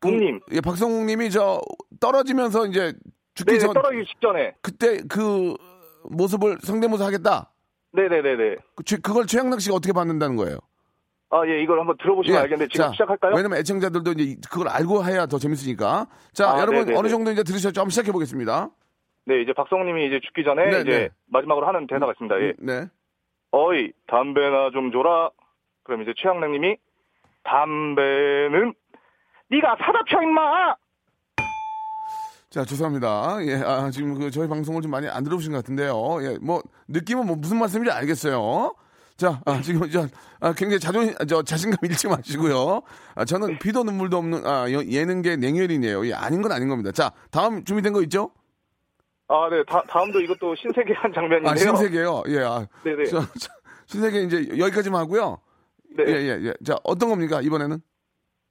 그- 0.00 0.08
웅님. 0.08 0.40
예, 0.52 0.60
박성웅 0.62 1.04
님이 1.06 1.30
저 1.30 1.60
떨어지면서 2.00 2.66
이제 2.66 2.94
죽기 3.34 3.52
네, 3.54 3.58
전, 3.58 3.74
떨어지기 3.74 4.06
직전에. 4.06 4.54
그때 4.62 5.02
그 5.08 5.54
모습을 6.04 6.58
성대모사 6.62 7.04
하겠다? 7.06 7.50
네네네네. 7.92 8.56
그, 8.76 8.84
최- 8.84 8.96
그걸 8.96 9.26
최양락 9.26 9.60
씨가 9.60 9.76
어떻게 9.76 9.92
받는다는 9.92 10.36
거예요? 10.36 10.58
아, 11.30 11.42
예, 11.46 11.60
이걸 11.62 11.80
한번 11.80 11.96
들어보시면 12.00 12.40
알겠는데, 12.42 12.72
지금 12.72 12.86
자, 12.86 12.92
시작할까요? 12.92 13.34
왜냐면 13.34 13.58
애청자들도 13.58 14.12
이제 14.12 14.36
그걸 14.50 14.68
알고 14.68 15.04
해야 15.04 15.26
더 15.26 15.38
재밌으니까. 15.38 16.06
자, 16.32 16.50
아, 16.52 16.56
여러분 16.60 16.80
네네네. 16.80 16.96
어느 16.98 17.08
정도 17.08 17.30
이제 17.32 17.42
들으셨죠? 17.42 17.80
한번 17.80 17.90
시작해 17.90 18.12
보겠습니다. 18.12 18.70
네, 19.26 19.42
이제 19.42 19.52
박성우님이 19.52 20.06
이제 20.06 20.20
죽기 20.24 20.44
전에 20.44 20.70
네, 20.70 20.80
이제 20.82 20.90
네. 20.90 21.08
마지막으로 21.26 21.66
하는 21.66 21.86
대사가 21.88 22.12
있습니다. 22.12 22.40
예. 22.40 22.52
네. 22.58 22.86
어이, 23.56 23.92
담배나 24.08 24.70
좀 24.72 24.90
줘라. 24.90 25.30
그럼 25.84 26.02
이제 26.02 26.12
최양락님이 26.16 26.76
담배는 27.44 28.74
네가 29.48 29.76
사다 29.78 30.02
펴 30.08 30.20
임마. 30.22 30.74
자, 32.50 32.64
죄송합니다. 32.64 33.36
예, 33.46 33.54
아, 33.64 33.90
지금 33.90 34.14
그 34.18 34.30
저희 34.32 34.48
방송을 34.48 34.82
좀 34.82 34.90
많이 34.90 35.06
안 35.08 35.22
들어보신 35.22 35.52
것 35.52 35.58
같은데요. 35.58 35.94
예, 36.22 36.36
뭐 36.42 36.62
느낌은 36.88 37.26
뭐 37.26 37.36
무슨 37.36 37.58
말씀인지 37.60 37.92
알겠어요. 37.92 38.74
자, 39.16 39.40
아, 39.46 39.60
지금 39.60 39.88
저 39.88 40.08
아, 40.40 40.52
굉장히 40.54 40.80
자존 40.80 41.14
저 41.28 41.42
자신감 41.42 41.78
잃지 41.84 42.08
마시고요. 42.08 42.82
아, 43.14 43.24
저는 43.24 43.60
피도 43.60 43.84
눈물도 43.84 44.16
없는 44.16 44.44
아, 44.44 44.72
여- 44.72 44.84
예능계 44.84 45.36
냉혈이네요. 45.36 46.04
예, 46.08 46.12
아닌 46.14 46.42
건 46.42 46.50
아닌 46.50 46.66
겁니다. 46.68 46.90
자, 46.90 47.12
다음 47.30 47.64
준비된 47.64 47.92
거 47.92 48.02
있죠? 48.02 48.30
아, 49.28 49.48
네. 49.50 49.62
다, 49.66 49.82
다음도 49.88 50.20
이것도 50.20 50.54
신세계 50.56 50.92
한 50.94 51.12
장면인데요. 51.14 51.52
아, 51.52 51.56
신세계요. 51.56 52.22
예, 52.28 52.38
아, 52.40 52.66
네네. 52.84 53.04
저, 53.06 53.20
저, 53.20 53.48
신세계 53.86 54.20
이제 54.22 54.58
여기까지만 54.58 55.00
하고요. 55.00 55.38
네. 55.96 56.04
예, 56.08 56.12
예, 56.12 56.28
예. 56.46 56.54
자, 56.64 56.76
어떤 56.84 57.08
겁니까 57.08 57.40
이번에는? 57.40 57.78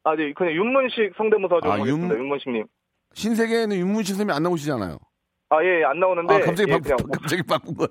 아, 0.06 0.16
네. 0.16 0.34
그냥 0.34 0.54
윤문식 0.54 1.14
성대모사 1.18 1.60
좀 1.62 1.72
아, 1.72 1.74
하겠습니다. 1.76 2.16
윤- 2.16 2.22
윤문식님. 2.22 2.66
신세계에는 3.14 3.78
윤문식 3.78 4.16
선생님이 4.16 4.36
안 4.36 4.44
나오시잖아요. 4.44 4.98
아, 5.50 5.64
예, 5.64 5.82
예, 5.82 5.84
안 5.84 6.00
나오는데. 6.00 6.34
아, 6.34 6.40
갑자기, 6.40 6.72
예, 6.72 6.78
바, 6.78 6.80
그냥 6.80 6.98
갑자기 7.14 7.44
바꾼 7.44 7.76
거예요. 7.76 7.90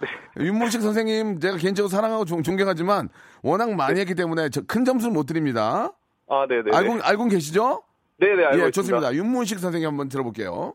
윤문식 0.38 0.82
선생님, 0.82 1.40
제가 1.40 1.56
개인적으로 1.56 1.88
사랑하고 1.88 2.26
존, 2.26 2.42
존경하지만 2.42 3.08
워낙 3.42 3.72
많이 3.74 3.98
했기 4.00 4.14
때문에 4.14 4.50
저 4.50 4.60
큰 4.66 4.84
점수는 4.84 5.14
못 5.14 5.24
드립니다. 5.24 5.92
아, 6.28 6.46
네네. 6.46 6.76
알고, 6.76 6.98
알고 7.02 7.24
계시죠? 7.28 7.82
네네, 8.18 8.32
알고 8.44 8.44
예, 8.64 8.68
있습니다. 8.68 8.70
좋습니다. 8.72 9.14
윤문식 9.14 9.58
선생님 9.58 9.88
한번 9.88 10.08
들어볼게요. 10.10 10.74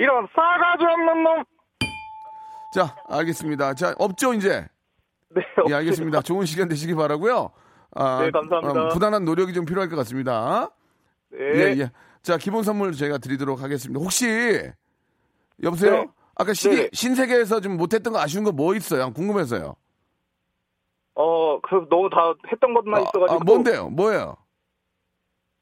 이런 0.00 0.26
싸가지 0.34 0.82
없는 0.84 1.22
놈. 1.22 1.44
자, 2.72 2.96
알겠습니다. 3.08 3.74
자, 3.74 3.94
없죠, 3.98 4.32
이제? 4.32 4.66
네, 5.28 5.42
예, 5.68 5.74
알겠습니다. 5.74 6.22
좋은 6.22 6.46
시간 6.46 6.68
되시기 6.68 6.94
바라고요 6.94 7.50
아, 7.94 8.22
네, 8.22 8.30
감사합니다. 8.30 8.84
어, 8.84 8.88
부단한 8.88 9.24
노력이 9.24 9.52
좀 9.52 9.64
필요할 9.66 9.88
것 9.90 9.96
같습니다. 9.96 10.70
네. 11.30 11.38
예, 11.38 11.80
예. 11.80 11.90
자, 12.22 12.38
기본 12.38 12.62
선물 12.62 12.92
저희가 12.92 13.18
드리도록 13.18 13.62
하겠습니다. 13.62 14.00
혹시, 14.00 14.26
여보세요? 15.62 15.92
네. 15.92 16.06
아까 16.36 16.54
시계, 16.54 16.76
네. 16.84 16.88
신세계에서 16.92 17.60
좀 17.60 17.76
못했던 17.76 18.12
거 18.12 18.20
아쉬운 18.20 18.44
거 18.44 18.52
뭐 18.52 18.74
있어요? 18.74 19.12
궁금해서요. 19.12 19.76
어, 21.16 21.60
그 21.60 21.86
너무 21.90 22.08
다 22.08 22.32
했던 22.50 22.72
것만 22.72 23.00
아, 23.00 23.02
있어가지고. 23.02 23.34
아, 23.34 23.38
뭔데요? 23.44 23.90
뭐예요? 23.90 24.36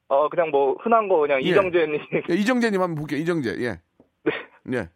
어, 0.09 0.29
그냥 0.29 0.51
뭐 0.51 0.77
흔한 0.81 1.09
거 1.09 1.19
그냥 1.19 1.43
예. 1.43 1.49
이정재님. 1.49 2.01
예, 2.31 2.35
이정재님 2.35 2.81
한번 2.81 2.95
볼게요. 2.95 3.19
이정재. 3.19 3.57
예. 3.61 3.81
네. 4.25 4.33
예. 4.77 4.91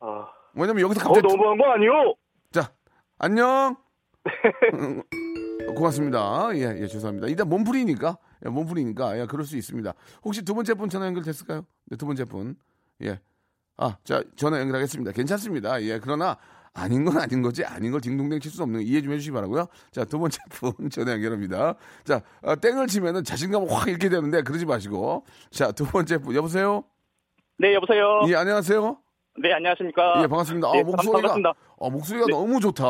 아, 0.00 0.26
왜냐면 0.54 0.82
여기서 0.82 1.00
더 1.00 1.08
갑자기 1.12 1.26
너무한 1.26 1.56
거 1.58 1.64
아니요? 1.72 2.14
자 2.52 2.72
안녕. 3.18 3.76
음, 4.74 5.02
고맙습니다. 5.76 6.50
예, 6.54 6.78
예, 6.80 6.86
죄송합니다. 6.86 7.26
일단 7.28 7.48
몸풀이니까, 7.48 8.18
예, 8.44 8.48
몸풀이니까, 8.48 9.18
예, 9.20 9.26
그럴 9.26 9.44
수 9.44 9.56
있습니다. 9.56 9.92
혹시 10.24 10.42
두 10.42 10.54
번째 10.54 10.74
분 10.74 10.88
전화 10.88 11.06
연결됐을까요? 11.06 11.64
네, 11.86 11.96
두 11.96 12.06
번째 12.06 12.24
분. 12.24 12.56
예. 13.02 13.20
아, 13.76 13.96
자, 14.04 14.22
전화 14.36 14.60
연결하겠습니다. 14.60 15.12
괜찮습니다. 15.12 15.82
예, 15.82 15.98
그러나, 15.98 16.36
아닌 16.72 17.04
건 17.04 17.18
아닌 17.18 17.40
거지, 17.42 17.64
아닌 17.64 17.92
걸 17.92 18.00
딩동댕 18.00 18.40
칠 18.40 18.50
수 18.50 18.62
없는 18.62 18.80
거 18.80 18.84
이해 18.84 19.00
좀 19.00 19.12
해주시기 19.12 19.32
바라고요 19.32 19.66
자, 19.92 20.04
두 20.04 20.18
번째 20.18 20.38
분 20.50 20.90
전화 20.90 21.12
연결합니다. 21.12 21.74
자, 22.04 22.22
아, 22.42 22.54
땡을 22.56 22.86
치면은 22.86 23.24
자신감을 23.24 23.70
확 23.70 23.88
잃게 23.88 24.08
되는데, 24.08 24.42
그러지 24.42 24.64
마시고. 24.66 25.24
자, 25.50 25.70
두 25.72 25.84
번째 25.86 26.18
분, 26.18 26.34
여보세요? 26.34 26.84
네, 27.58 27.74
여보세요. 27.74 28.22
예, 28.28 28.34
안녕하세요? 28.34 28.96
네, 29.38 29.52
안녕하십니까. 29.52 30.14
예, 30.22 30.26
반갑습니다. 30.26 30.68
아, 30.68 30.72
예, 30.76 30.82
목소리가 30.82 31.12
반갑습니다. 31.12 31.50
아, 31.80 31.88
목소리가 31.88 32.26
네. 32.26 32.32
너무 32.32 32.60
좋다. 32.60 32.84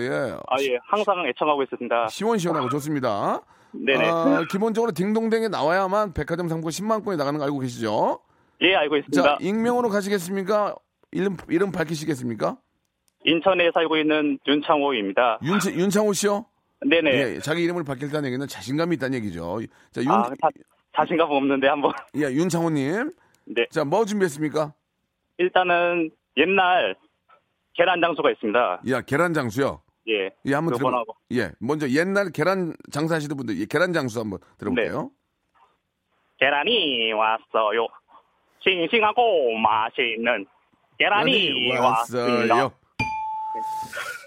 예. 0.00 0.36
아, 0.48 0.56
예, 0.60 0.78
항상 0.84 1.26
애청하고 1.26 1.62
있습니다. 1.62 2.08
시원시원하고 2.08 2.68
좋습니다. 2.70 3.42
네네. 3.72 4.08
아, 4.08 4.44
기본적으로 4.50 4.92
딩동댕에 4.92 5.48
나와야만 5.48 6.14
백화점 6.14 6.48
상품 6.48 6.70
10만 6.70 7.04
권이 7.04 7.16
나가는 7.18 7.38
거 7.38 7.44
알고 7.44 7.58
계시죠? 7.60 8.20
예, 8.62 8.74
알고 8.74 8.96
있습니다. 8.96 9.22
자, 9.22 9.38
익명으로 9.40 9.90
가시겠습니까? 9.90 10.76
이름 11.12 11.36
이름 11.48 11.72
밝히시겠습니까? 11.72 12.56
인천에 13.24 13.70
살고 13.74 13.96
있는 13.98 14.38
윤창호입니다. 14.46 15.40
윤 15.44 15.58
윤창호 15.78 16.12
씨요? 16.14 16.46
네네. 16.86 17.10
예, 17.10 17.38
자기 17.40 17.62
이름을 17.64 17.84
밝힐다는 17.84 18.26
얘기는 18.28 18.46
자신감이 18.46 18.96
있다는 18.96 19.18
얘기죠. 19.18 19.60
자, 19.92 20.00
윤 20.00 20.10
아, 20.10 20.30
자, 20.40 20.48
자신감 20.96 21.30
없는데 21.30 21.68
한번. 21.68 21.92
예, 22.16 22.22
윤창호 22.22 22.70
님. 22.70 23.12
네. 23.46 23.66
자, 23.70 23.84
뭐 23.84 24.04
준비했습니까? 24.04 24.74
일단은 25.38 26.10
옛날 26.36 26.96
계란 27.74 28.00
장수가 28.00 28.30
있습니다. 28.32 28.82
야, 28.90 29.00
계란 29.02 29.34
장수요. 29.34 29.82
예. 30.08 30.30
예, 30.44 30.54
한번 30.54 30.74
들어 30.74 30.88
요번하고. 30.88 31.16
예, 31.32 31.50
먼저 31.58 31.88
옛날 31.90 32.30
계란 32.30 32.74
장사하시던 32.92 33.36
분들 33.36 33.58
예, 33.60 33.66
계란 33.66 33.92
장수 33.92 34.20
한번 34.20 34.38
들어볼게요. 34.58 35.10
계란이 36.38 37.12
왔어요. 37.12 37.86
싱싱하고 38.62 39.56
맛있는 39.58 40.46
계란이 40.98 41.70
왔습니다. 41.78 42.70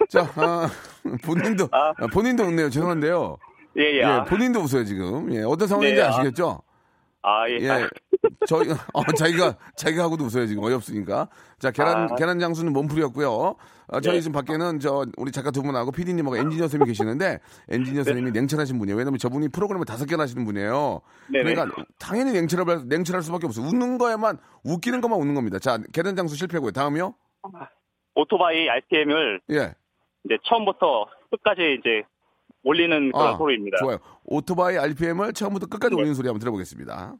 자, 0.09 0.21
아, 0.35 0.67
본인도 1.23 1.69
아. 1.71 1.89
아, 1.97 2.07
본인도 2.11 2.43
웃네요. 2.43 2.69
죄송한데요. 2.69 3.37
예, 3.77 3.81
예. 3.83 3.97
예, 3.99 4.03
아, 4.03 4.23
본인도 4.25 4.59
웃어요 4.61 4.83
지금. 4.83 5.31
예, 5.33 5.43
어떤 5.43 5.67
상황인지 5.67 5.95
네, 5.95 6.01
아. 6.01 6.09
아시겠죠? 6.09 6.61
아, 7.29 7.49
예. 7.49 7.59
예, 7.61 7.87
저희 8.47 8.69
어, 8.93 9.03
자기가 9.17 9.55
자기가 9.75 10.03
하고도 10.03 10.25
웃어요 10.25 10.47
지금 10.47 10.63
어이없으니까. 10.63 11.29
자, 11.59 11.71
계란 11.71 12.11
아. 12.11 12.15
계란 12.15 12.39
장수는 12.39 12.73
몸풀이었고요. 12.73 13.55
아, 13.91 14.01
저희 14.01 14.15
네. 14.15 14.21
지금 14.21 14.33
밖에는 14.33 14.79
저 14.79 15.05
우리 15.17 15.31
작가 15.31 15.51
두 15.51 15.61
분하고 15.61 15.91
PD님하고 15.91 16.37
엔지니어 16.37 16.63
선생님이 16.63 16.89
계시는데 16.89 17.39
엔지니어 17.69 18.03
선생님이 18.03 18.31
냉철하신 18.31 18.79
분이에요. 18.79 18.97
왜냐면 18.97 19.19
저분이 19.19 19.49
프로그램을 19.49 19.85
다섯 19.85 20.05
개나 20.05 20.23
하시는 20.23 20.43
분이에요. 20.43 21.01
네네. 21.31 21.53
그러니까 21.53 21.83
당연히 21.99 22.31
냉철할 22.33 22.87
냉철할 22.87 23.21
수밖에 23.21 23.45
없어요. 23.45 23.67
웃는 23.67 23.97
거에만 23.97 24.37
웃기는 24.63 25.01
것만 25.01 25.19
웃는 25.19 25.35
겁니다. 25.35 25.59
자, 25.59 25.77
계란 25.93 26.15
장수 26.15 26.35
실패고요. 26.35 26.71
다음이요. 26.71 27.13
오토바이 28.15 28.69
RPM을 28.69 29.41
예. 29.51 29.73
이제 30.25 30.37
처음부터 30.43 31.05
끝까지 31.31 31.77
이제 31.79 32.03
올리는 32.63 33.11
그런 33.11 33.27
아, 33.27 33.37
소리입니다. 33.37 33.77
좋아요. 33.79 33.97
오토바이 34.25 34.77
RPM을 34.77 35.33
처음부터 35.33 35.67
끝까지 35.67 35.95
네. 35.95 35.99
올리는 36.01 36.13
소리 36.15 36.27
한번 36.27 36.39
들어보겠습니다. 36.39 37.15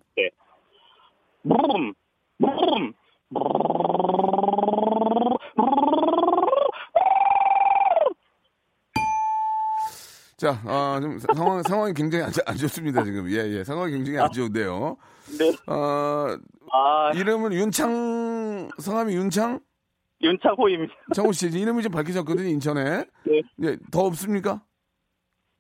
부rum, 1.44 1.94
부rum. 2.40 2.94
자, 10.38 10.62
아, 10.66 11.00
좀 11.02 11.20
상황 11.20 11.62
상황이 11.64 11.94
굉장히 11.94 12.24
안, 12.24 12.32
좋- 12.32 12.42
안 12.46 12.56
좋습니다 12.56 13.04
지금. 13.04 13.30
예, 13.30 13.36
예. 13.58 13.64
상황이 13.66 13.92
굉장히 13.92 14.20
안 14.20 14.32
좋은데요. 14.32 14.96
네. 15.38 15.50
어, 15.68 16.38
아, 16.72 17.12
이름은 17.14 17.52
윤창 17.54 18.70
성함이 18.80 19.16
윤창 19.16 19.60
윤창호입니다. 20.22 20.94
창호 21.14 21.32
씨 21.34 21.48
이름이 21.48 21.84
좀 21.84 21.92
밝히셨거든요 21.92 22.48
인천에. 22.48 23.06
네. 23.26 23.42
예, 23.64 23.78
더 23.92 24.02
없습니까? 24.02 24.62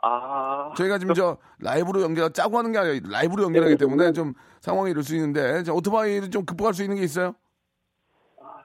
아, 0.01 0.71
저희가 0.77 0.97
지금 0.97 1.13
저 1.13 1.37
라이브로 1.59 2.01
연결 2.01 2.31
짜고 2.31 2.57
하는 2.57 2.71
게 2.71 2.77
아니라 2.77 3.09
라이브로 3.09 3.43
연결하기 3.43 3.75
때문에 3.77 4.13
좀 4.13 4.33
상황이 4.61 4.91
이럴 4.91 5.03
수 5.03 5.15
있는데 5.15 5.63
자, 5.63 5.73
오토바이를 5.73 6.29
좀 6.31 6.45
극복할 6.45 6.73
수 6.73 6.83
있는 6.83 6.95
게 6.97 7.03
있어요? 7.03 7.35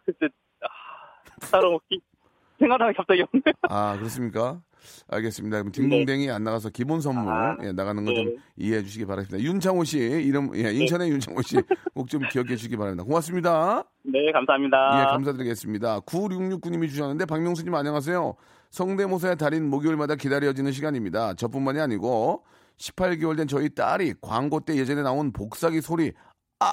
그때 0.04 0.26
아, 0.62 1.46
따로 1.50 1.80
게 1.88 2.94
갑자기 2.96 3.22
없네요. 3.22 3.52
아 3.62 3.96
그렇습니까? 3.96 4.60
알겠습니다. 5.08 5.58
그럼 5.58 5.72
딩동댕이 5.72 6.30
안 6.30 6.44
나가서 6.44 6.68
기본 6.68 7.00
선물 7.00 7.32
아, 7.32 7.56
예, 7.62 7.72
나가는 7.72 8.04
거좀 8.04 8.24
네. 8.26 8.36
이해해 8.56 8.82
주시기 8.82 9.06
바랍니다. 9.06 9.38
윤창호 9.38 9.84
씨 9.84 9.98
이름 9.98 10.54
예, 10.54 10.72
인천의 10.72 11.10
윤창호 11.10 11.40
씨 11.42 11.56
꼭 11.94 12.06
좀 12.08 12.20
기억해 12.30 12.48
주시기 12.56 12.76
바랍니다. 12.76 13.02
고맙습니다. 13.02 13.84
네, 14.02 14.30
감사합니다. 14.32 15.00
예, 15.00 15.04
감사드리겠습니다. 15.06 16.00
9669님이 16.00 16.88
주셨는데 16.90 17.24
박명수님 17.24 17.74
안녕하세요. 17.74 18.34
성대모사의 18.74 19.36
달인 19.36 19.70
목요일마다 19.70 20.16
기다려지는 20.16 20.72
시간입니다. 20.72 21.34
저뿐만이 21.34 21.80
아니고 21.80 22.42
18개월 22.76 23.36
된 23.36 23.46
저희 23.46 23.72
딸이 23.72 24.14
광고 24.20 24.58
때 24.58 24.74
예전에 24.74 25.02
나온 25.02 25.32
복사기 25.32 25.80
소리 25.80 26.12
아 26.58 26.66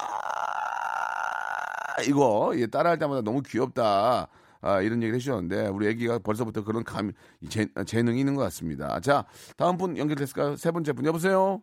이거 2.08 2.52
예, 2.56 2.66
따라할 2.66 2.98
때마다 2.98 3.22
너무 3.22 3.40
귀엽다. 3.42 4.26
아, 4.64 4.80
이런 4.80 5.00
얘기를 5.00 5.14
해주셨는데 5.14 5.68
우리 5.68 5.86
애기가 5.86 6.18
벌써부터 6.18 6.64
그런 6.64 6.82
감 6.82 7.12
재, 7.48 7.68
재능이 7.86 8.18
있는 8.18 8.34
것 8.34 8.42
같습니다. 8.42 8.98
자 8.98 9.24
다음 9.56 9.76
분 9.78 9.96
연결됐을까요? 9.96 10.56
세 10.56 10.72
번째 10.72 10.94
분 10.94 11.06
여보세요. 11.06 11.62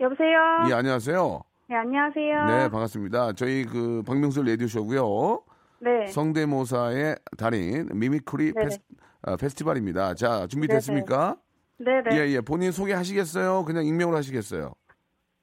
여보세요? 0.00 0.68
예 0.68 0.74
안녕하세요. 0.74 1.40
네, 1.70 1.76
안녕하세요. 1.76 2.44
네 2.46 2.68
반갑습니다. 2.68 3.32
저희 3.32 3.64
그 3.64 4.02
박명수 4.06 4.42
레디오 4.42 4.66
쇼고요. 4.66 5.44
네. 5.80 6.08
성대모사의 6.08 7.16
달인 7.38 7.88
mimicry. 7.94 8.52
페스, 8.52 8.78
아, 9.00 9.07
페스티벌입니다. 9.38 10.14
자 10.14 10.46
준비됐습니까? 10.46 11.36
네네. 11.78 12.16
예 12.16 12.34
예 12.34 12.40
본인 12.40 12.72
소개하시겠어요? 12.72 13.64
그냥 13.64 13.84
익명으로 13.84 14.16
하시겠어요? 14.16 14.72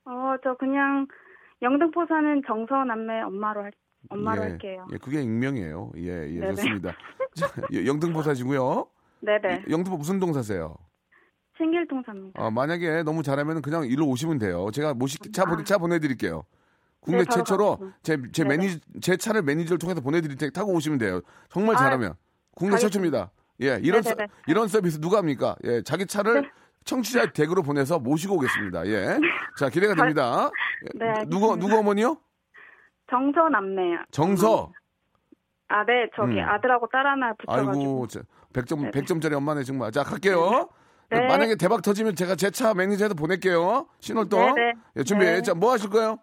어, 0.05 0.35
저 0.43 0.55
그냥 0.57 1.07
영등포 1.61 2.05
사는 2.07 2.41
정서남매 2.45 3.21
엄마로 3.21 3.63
할, 3.63 3.71
엄마로 4.09 4.43
예, 4.43 4.49
할게요. 4.49 4.85
예 4.91 4.97
그게 4.97 5.21
익명이에요. 5.21 5.91
예 5.97 6.29
예, 6.29 6.39
네네. 6.39 6.55
좋습니다. 6.55 6.91
자, 7.35 7.47
예, 7.73 7.85
영등포 7.85 8.21
사시고요. 8.21 8.87
네네. 9.21 9.63
영등포 9.69 9.97
무슨 9.97 10.19
동 10.19 10.33
사세요? 10.33 10.75
신길동 11.57 12.03
삽니다. 12.05 12.43
어, 12.43 12.51
만약에 12.51 13.03
너무 13.03 13.23
잘하면 13.23 13.61
그냥 13.61 13.85
일로 13.85 14.05
오시면 14.07 14.39
돼요. 14.39 14.69
제가 14.73 14.93
모시 14.93 15.17
차, 15.31 15.45
보내, 15.45 15.63
차 15.63 15.77
보내드릴게요. 15.77 16.43
국내 16.99 17.19
네, 17.19 17.25
최초로. 17.31 17.79
제, 18.03 18.17
제 18.33 18.43
네네. 18.43 18.57
매니 18.57 18.79
제 19.01 19.15
차를 19.15 19.41
매니저를 19.43 19.79
통해서 19.79 20.01
보내드릴 20.01 20.37
테니 20.37 20.51
타고 20.51 20.73
오시면 20.73 20.97
돼요. 20.99 21.21
정말 21.49 21.75
아, 21.75 21.79
잘하면 21.79 22.15
국내 22.55 22.71
가겠습니다. 22.71 22.87
최초입니다. 22.89 23.31
예, 23.61 23.79
이런 23.81 24.01
서, 24.01 24.09
네네네. 24.11 24.27
이런 24.47 24.67
서비스 24.67 24.99
누가 24.99 25.17
합니까? 25.19 25.55
예, 25.63 25.81
자기 25.81 26.05
차를 26.05 26.41
네. 26.41 26.49
청취자 26.83 27.31
댁으로 27.31 27.63
보내서 27.63 27.99
모시고 27.99 28.35
오겠습니다. 28.35 28.85
예, 28.87 29.17
자 29.57 29.69
기대가 29.69 29.95
됩니다. 29.95 30.49
예, 30.83 30.89
네, 30.99 31.05
알겠습니다. 31.09 31.29
누구 31.29 31.57
누구 31.57 31.77
어머니요? 31.79 32.17
정서 33.09 33.49
남매요. 33.49 33.99
정서. 34.11 34.71
아, 35.67 35.83
네, 35.85 36.09
저기 36.15 36.39
음. 36.39 36.47
아들하고 36.47 36.87
딸 36.91 37.07
하나 37.07 37.33
붙여가지고. 37.33 37.71
아이고, 37.71 38.07
저, 38.07 38.19
100점 38.53 38.81
네네. 38.81 38.91
100점짜리 38.91 39.33
엄마네 39.33 39.63
정말. 39.63 39.91
자 39.91 40.03
갈게요. 40.03 40.69
네. 41.09 41.27
만약에 41.27 41.55
대박 41.55 41.81
터지면 41.81 42.15
제가 42.15 42.35
제 42.35 42.49
차 42.51 42.73
매니저에도 42.73 43.15
보낼게요. 43.15 43.87
신월동. 43.99 44.55
예, 44.97 45.03
준비. 45.03 45.25
네. 45.25 45.41
자, 45.41 45.53
뭐 45.53 45.71
하실 45.71 45.89
거예요? 45.89 46.17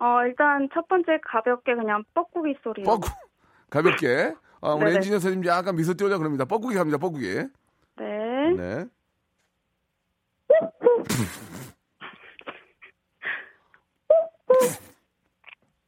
어, 0.00 0.22
일단 0.26 0.68
첫 0.74 0.86
번째 0.88 1.18
가볍게 1.24 1.74
그냥 1.74 2.02
뻐꾸기 2.14 2.56
소리요. 2.62 2.84
뻐꾸 2.84 3.08
가볍게. 3.70 4.34
아, 4.64 4.72
우리 4.74 4.84
네네. 4.86 4.96
엔지니어 4.96 5.18
선생님 5.18 5.46
약간 5.48 5.76
미소 5.76 5.92
띄우려 5.94 6.16
그럽니다. 6.18 6.46
뻐꾸기 6.46 6.74
갑니다. 6.74 6.96
뻐꾸기. 6.96 7.26
네. 7.98 8.54
네. 8.56 8.84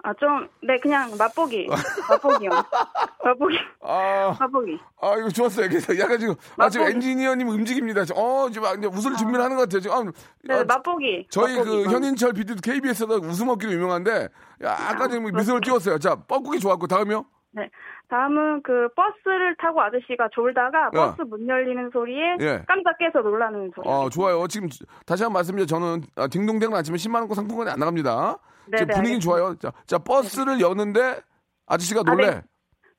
아, 0.03 0.15
좀, 0.15 0.49
네, 0.63 0.79
그냥 0.79 1.17
맛보기. 1.19 1.67
맛보기요. 2.09 2.51
맛보기. 3.25 3.57
아, 3.83 4.37
맛보기. 4.39 4.79
아 5.01 5.17
이거 5.17 5.29
좋았어요. 5.31 5.69
그래서 5.69 5.99
약간 5.99 6.21
지금 6.21 6.35
아 6.59 6.69
지금. 6.69 6.87
엔지니어님 6.87 7.49
움직입니다. 7.49 8.03
어 8.15 8.49
지금 8.53 8.69
아, 8.69 8.73
웃을 8.89 9.17
준비를 9.17 9.43
하는 9.45 9.57
것 9.57 9.63
같아요. 9.63 9.81
지금 9.81 9.97
아, 9.97 10.13
네, 10.45 10.55
아, 10.61 10.65
맛보기. 10.65 11.27
저희 11.29 11.57
맛보기. 11.57 11.85
그 11.85 11.91
현인철 11.91 12.35
PD도 12.35 12.61
KBS에서 12.63 13.17
웃음 13.17 13.49
얻기로 13.49 13.73
유명한데 13.73 14.29
약간 14.63 15.11
지금 15.11 15.35
미소를 15.35 15.61
띄웠어요. 15.63 15.99
자, 15.99 16.15
뻐꾸기 16.15 16.61
좋았고 16.61 16.87
다음이요. 16.87 17.25
네. 17.57 17.71
다음은 18.09 18.63
그 18.63 18.89
버스를 18.95 19.57
타고 19.57 19.81
아저씨가 19.81 20.29
졸다가 20.33 20.85
야. 20.87 20.91
버스 20.91 21.23
문 21.23 21.49
열리는 21.49 21.89
소리에 21.91 22.37
예. 22.41 22.63
깜짝 22.69 22.99
깨서 22.99 23.21
놀라는 23.21 23.73
소리. 23.75 23.89
어, 23.89 24.11
좋아요. 24.11 24.47
지금 24.47 24.69
다시 25.07 25.23
한 25.23 25.31
번 25.33 25.39
말씀드려 25.41 25.65
저는 25.67 26.03
아, 26.17 26.27
딩동댕은 26.29 26.77
아침에 26.77 26.97
10만 26.97 27.17
원권 27.21 27.35
상품권이 27.35 27.71
안 27.71 27.79
나갑니다. 27.79 28.39
네, 28.69 28.77
지금 28.79 28.89
네, 28.89 28.95
분위기. 29.01 29.21
좋아요. 29.21 29.55
자, 29.59 29.73
자 29.87 29.99
버스를 29.99 30.61
여는데 30.61 31.21
아저씨가 31.67 32.03
놀래. 32.03 32.31
네. 32.31 32.43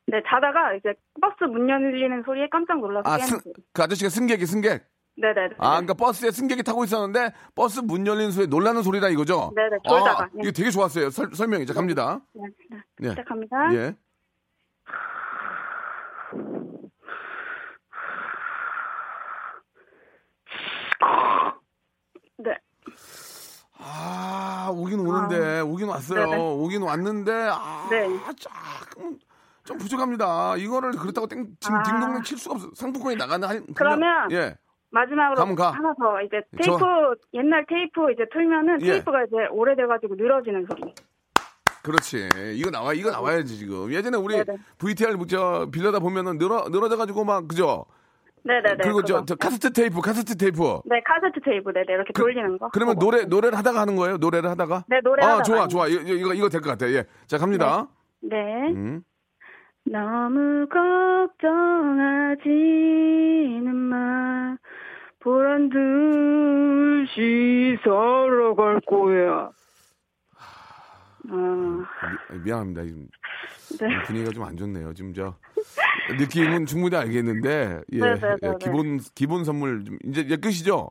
네, 0.07 0.21
자다가 0.27 0.73
이제 0.73 0.93
버스 1.21 1.43
문 1.43 1.69
열리는 1.69 2.23
소리에 2.25 2.47
깜짝 2.49 2.79
놀라서 2.79 3.07
아, 3.09 3.17
승. 3.19 3.37
그 3.73 3.81
아저씨가 3.83 4.09
승객이 4.09 4.45
승객. 4.45 4.83
네네네. 5.19 5.55
아, 5.57 5.71
그러니까 5.71 5.93
버스에 5.95 6.31
승객이 6.31 6.61
타고 6.63 6.83
있었는데 6.83 7.33
버스 7.55 7.79
문 7.79 8.05
열리는 8.07 8.31
소리에 8.31 8.47
놀라는 8.47 8.83
소리다 8.83 9.09
이거죠? 9.09 9.51
네네, 9.55 9.77
졸다가. 9.87 10.23
아, 10.23 10.29
네. 10.33 10.41
이거 10.43 10.51
되게 10.51 10.69
좋았어요. 10.69 11.09
설, 11.09 11.29
설명이. 11.33 11.65
자, 11.65 11.73
갑니다. 11.73 12.21
네, 12.33 12.43
네. 12.69 12.77
예. 13.03 13.09
시작합니다. 13.09 13.73
예. 13.73 13.95
네. 22.37 22.57
아, 23.79 24.69
오긴 24.73 24.99
오는데, 24.99 25.59
오긴 25.61 25.87
왔어요. 25.89 26.25
네네. 26.25 26.37
오긴 26.41 26.81
왔는데, 26.83 27.31
아, 27.51 27.87
네. 27.89 28.07
조금, 28.37 29.17
좀 29.63 29.77
부족합니다. 29.77 30.55
이거를 30.57 30.91
그렇다고 30.91 31.27
땡, 31.27 31.47
지금 31.59 31.77
아. 31.77 31.83
딩동댕 31.83 32.23
칠 32.23 32.37
수가 32.37 32.55
없어. 32.55 32.69
상품권이 32.75 33.15
나가는 33.17 33.47
한. 33.47 33.65
그러면 33.75 34.31
예. 34.31 34.55
마지막으로. 34.89 35.41
하나 35.71 35.93
더 35.99 36.21
이제 36.21 36.41
저- 36.63 36.77
테이프 36.77 36.85
옛날 37.33 37.65
테이프 37.67 38.11
이제 38.11 38.23
틀면은 38.31 38.81
예. 38.81 38.91
테이프가 38.93 39.23
이제 39.25 39.35
오래돼가지고 39.51 40.15
늘어지는 40.15 40.65
소리. 40.65 40.93
그렇지. 41.87 42.27
이거 42.55 42.69
나와, 42.69 42.93
이거 42.93 43.09
나와야지, 43.11 43.57
지금. 43.57 43.91
예전에 43.93 44.17
우리 44.17 44.35
네네. 44.35 44.57
VTR 44.77 45.17
저 45.29 45.67
빌려다 45.71 45.99
보면은 45.99 46.37
늘어, 46.37 46.65
늘어져가지고 46.69 47.23
막, 47.23 47.47
그죠? 47.47 47.85
네네네. 48.43 48.77
그리고 48.83 49.01
저. 49.03 49.23
저 49.25 49.35
카세트 49.35 49.71
테이프, 49.73 49.99
카세트 50.01 50.35
테이프. 50.37 50.79
네 50.85 51.01
카세트 51.03 51.39
테이프 51.43 51.71
네네 51.73 51.85
이렇게 51.89 52.13
돌리는 52.13 52.57
거. 52.59 52.69
그러면. 52.73 52.97
노래, 52.99 53.23
노래를 53.25 53.57
하다가 53.57 53.81
하는 53.81 53.95
거예요? 53.95 54.17
노래를 54.17 54.49
하다가? 54.49 54.85
네 54.87 54.99
노래 55.03 55.23
아, 55.23 55.27
하다가 55.39 55.43
좋아, 55.43 55.55
하는 55.57 55.69
좋아. 55.69 55.87
이거, 55.87 56.01
이거, 56.01 56.33
이거 56.33 56.49
될 56.49 56.61
것 56.61 56.69
같아. 56.69 56.87
예. 56.89 57.05
자, 57.25 57.37
갑니다. 57.37 57.87
네. 58.21 58.35
음. 58.73 59.01
너무 59.85 60.67
걱정하지는 62.37 63.75
마. 63.75 64.57
보란 65.19 65.69
듯이 65.69 67.77
살아갈 67.83 68.79
거야. 68.87 69.49
어, 71.29 71.35
미, 72.33 72.39
미안합니다. 72.43 72.83
지금 72.83 73.07
네. 73.79 74.03
분위기가 74.05 74.31
좀 74.31 74.43
안 74.43 74.55
좋네요. 74.57 74.93
지금 74.93 75.13
저 75.13 75.35
느낌은 76.17 76.65
충분히 76.65 76.95
알겠는데 76.95 77.81
예, 77.91 77.97
네네네네. 77.99 78.37
예, 78.43 78.53
기본 78.59 78.99
기본 79.15 79.43
선물 79.43 79.83
좀 79.83 79.97
이제 80.05 80.21
이제 80.21 80.37
끝이죠. 80.37 80.89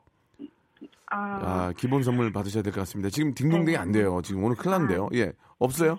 아, 1.10 1.16
아 1.18 1.72
기본 1.76 2.02
선물 2.02 2.32
받으셔야 2.32 2.62
될 2.62 2.72
것 2.72 2.80
같습니다. 2.80 3.08
지금 3.10 3.32
딩동댕이 3.34 3.76
안 3.76 3.92
돼요. 3.92 4.20
지금 4.22 4.44
오늘 4.44 4.56
큰일 4.56 4.72
났는데요. 4.72 5.08
예 5.14 5.32
없어요? 5.58 5.98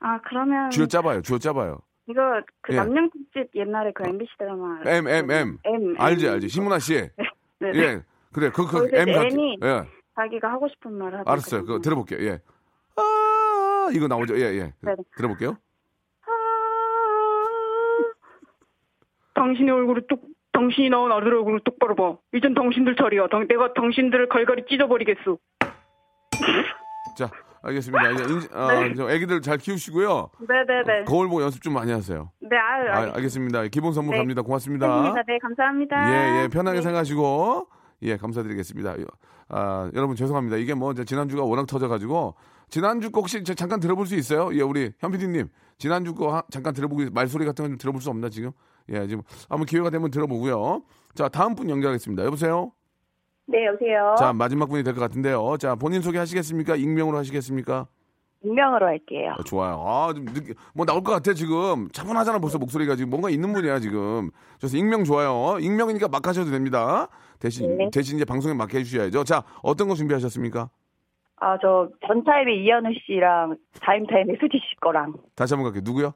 아 0.00 0.18
그러면 0.22 0.70
쥐어 0.70 0.86
짜봐요. 0.86 1.22
쥐어 1.22 1.38
짜봐요. 1.38 1.78
이거 2.08 2.20
그 2.62 2.72
예. 2.72 2.76
남녀특집 2.78 3.50
옛날에 3.54 3.92
그 3.94 4.02
MBC 4.08 4.30
드라마 4.38 4.80
M 4.84 5.06
M 5.06 5.30
M 5.30 5.58
M 5.64 5.94
알지 6.00 6.28
알지 6.28 6.48
신문아 6.48 6.80
씨. 6.80 6.94
네. 7.60 7.70
예 7.74 8.02
그래 8.32 8.50
그그 8.50 8.66
거기서 8.72 8.96
M 8.96 9.08
이제 9.08 9.18
같 9.18 9.24
M이 9.26 9.58
예 9.62 9.84
자기가 10.16 10.50
하고 10.50 10.66
싶은 10.68 10.92
말을 10.98 11.20
하고 11.20 11.30
알았어요. 11.30 11.60
있거든요. 11.60 11.80
들어볼게요. 11.82 12.20
예. 12.28 12.40
아 12.96 13.88
이거 13.94 14.06
나오죠. 14.08 14.36
예 14.38 14.42
예. 14.54 14.72
네네. 14.80 14.96
들어볼게요. 15.16 15.56
당신의 19.34 19.72
얼굴을 19.74 20.06
똑 20.08 20.22
당신이 20.52 20.90
낳은 20.90 21.10
아들 21.10 21.34
얼굴을 21.34 21.60
똑바로 21.64 21.94
봐. 21.94 22.16
이젠 22.34 22.54
당신들 22.54 22.94
차례야. 22.96 23.28
당- 23.28 23.48
내가 23.48 23.72
당신들을 23.72 24.28
갈갈이 24.28 24.64
찢어버리겠어. 24.68 25.38
자 27.16 27.30
알겠습니다. 27.62 28.10
이제 28.10 28.24
인, 28.24 28.40
아, 28.52 28.94
저 28.96 29.10
애기들 29.10 29.40
잘 29.40 29.56
키우시고요. 29.56 30.30
네네네. 30.48 31.04
거울 31.04 31.28
보고 31.28 31.42
연습 31.42 31.62
좀 31.62 31.72
많이 31.74 31.90
하세요. 31.92 32.30
네, 32.40 32.56
아유, 32.56 32.88
아, 32.90 32.96
알겠습니다. 33.14 33.16
알겠습니다. 33.16 33.62
기본 33.68 33.92
선물 33.92 34.12
네. 34.14 34.18
갑니다. 34.18 34.42
고맙습니다. 34.42 34.86
알겠습니다. 34.86 35.22
네, 35.26 35.38
감사합니다. 35.38 35.96
예, 36.40 36.42
예, 36.44 36.48
편하게 36.48 36.78
네. 36.78 36.82
생각하시고, 36.82 37.66
예, 38.02 38.16
감사드리겠습니다. 38.16 38.96
아, 39.48 39.90
여러분 39.94 40.16
죄송합니다. 40.16 40.56
이게 40.56 40.74
뭐, 40.74 40.92
지난주가 40.92 41.44
워낙 41.44 41.66
터져가지고, 41.66 42.34
지난주 42.72 43.10
거 43.10 43.20
혹시 43.20 43.44
저 43.44 43.52
잠깐 43.52 43.80
들어볼 43.80 44.06
수 44.06 44.16
있어요? 44.16 44.48
예, 44.54 44.62
우리 44.62 44.92
현PD님. 44.98 45.48
지난주 45.76 46.14
거 46.14 46.34
하- 46.34 46.42
잠깐 46.50 46.72
들어보기, 46.72 47.10
말소리 47.12 47.44
같은 47.44 47.62
거 47.64 47.68
좀 47.68 47.76
들어볼 47.76 48.00
수 48.00 48.08
없나, 48.08 48.30
지금? 48.30 48.50
예, 48.88 49.06
지금 49.06 49.22
한번 49.50 49.66
기회가 49.66 49.90
되면 49.90 50.10
들어보고요. 50.10 50.82
자, 51.14 51.28
다음 51.28 51.54
분 51.54 51.68
연결하겠습니다. 51.68 52.24
여보세요? 52.24 52.72
네, 53.46 53.66
여보세요. 53.66 54.14
자, 54.18 54.32
마지막 54.32 54.70
분이 54.70 54.84
될 54.84 54.94
것 54.94 55.00
같은데요. 55.02 55.58
자, 55.58 55.74
본인 55.74 56.00
소개 56.00 56.16
하시겠습니까? 56.16 56.76
익명으로 56.76 57.18
하시겠습니까? 57.18 57.88
익명으로 58.42 58.86
할게요. 58.86 59.34
어, 59.38 59.42
좋아요. 59.42 59.84
아, 59.86 60.14
좀 60.14 60.24
늦게, 60.24 60.54
뭐 60.72 60.86
나올 60.86 61.02
것 61.02 61.12
같아, 61.12 61.34
지금. 61.34 61.90
차분하잖아, 61.92 62.38
벌써 62.38 62.56
목소리가 62.56 62.96
지금. 62.96 63.10
뭔가 63.10 63.28
있는 63.28 63.52
분이야, 63.52 63.80
지금. 63.80 64.30
그래서 64.58 64.78
익명 64.78 65.04
좋아요. 65.04 65.58
익명이니까 65.60 66.08
막 66.08 66.26
하셔도 66.26 66.50
됩니다. 66.50 67.08
대신, 67.38 67.76
네. 67.76 67.90
대신 67.92 68.16
이제 68.16 68.24
방송에 68.24 68.54
맡겨 68.54 68.78
해주셔야죠. 68.78 69.24
자, 69.24 69.44
어떤 69.62 69.88
거 69.88 69.94
준비하셨습니까? 69.94 70.70
아, 71.44 71.58
저 71.60 71.88
전타임의 72.06 72.62
이현우 72.64 72.88
씨랑 73.04 73.56
다임타임의 73.80 74.36
수지 74.40 74.58
씨 74.58 74.76
거랑 74.80 75.14
다시 75.34 75.54
한번 75.54 75.72
갈게요. 75.72 75.82
누구요? 75.84 76.14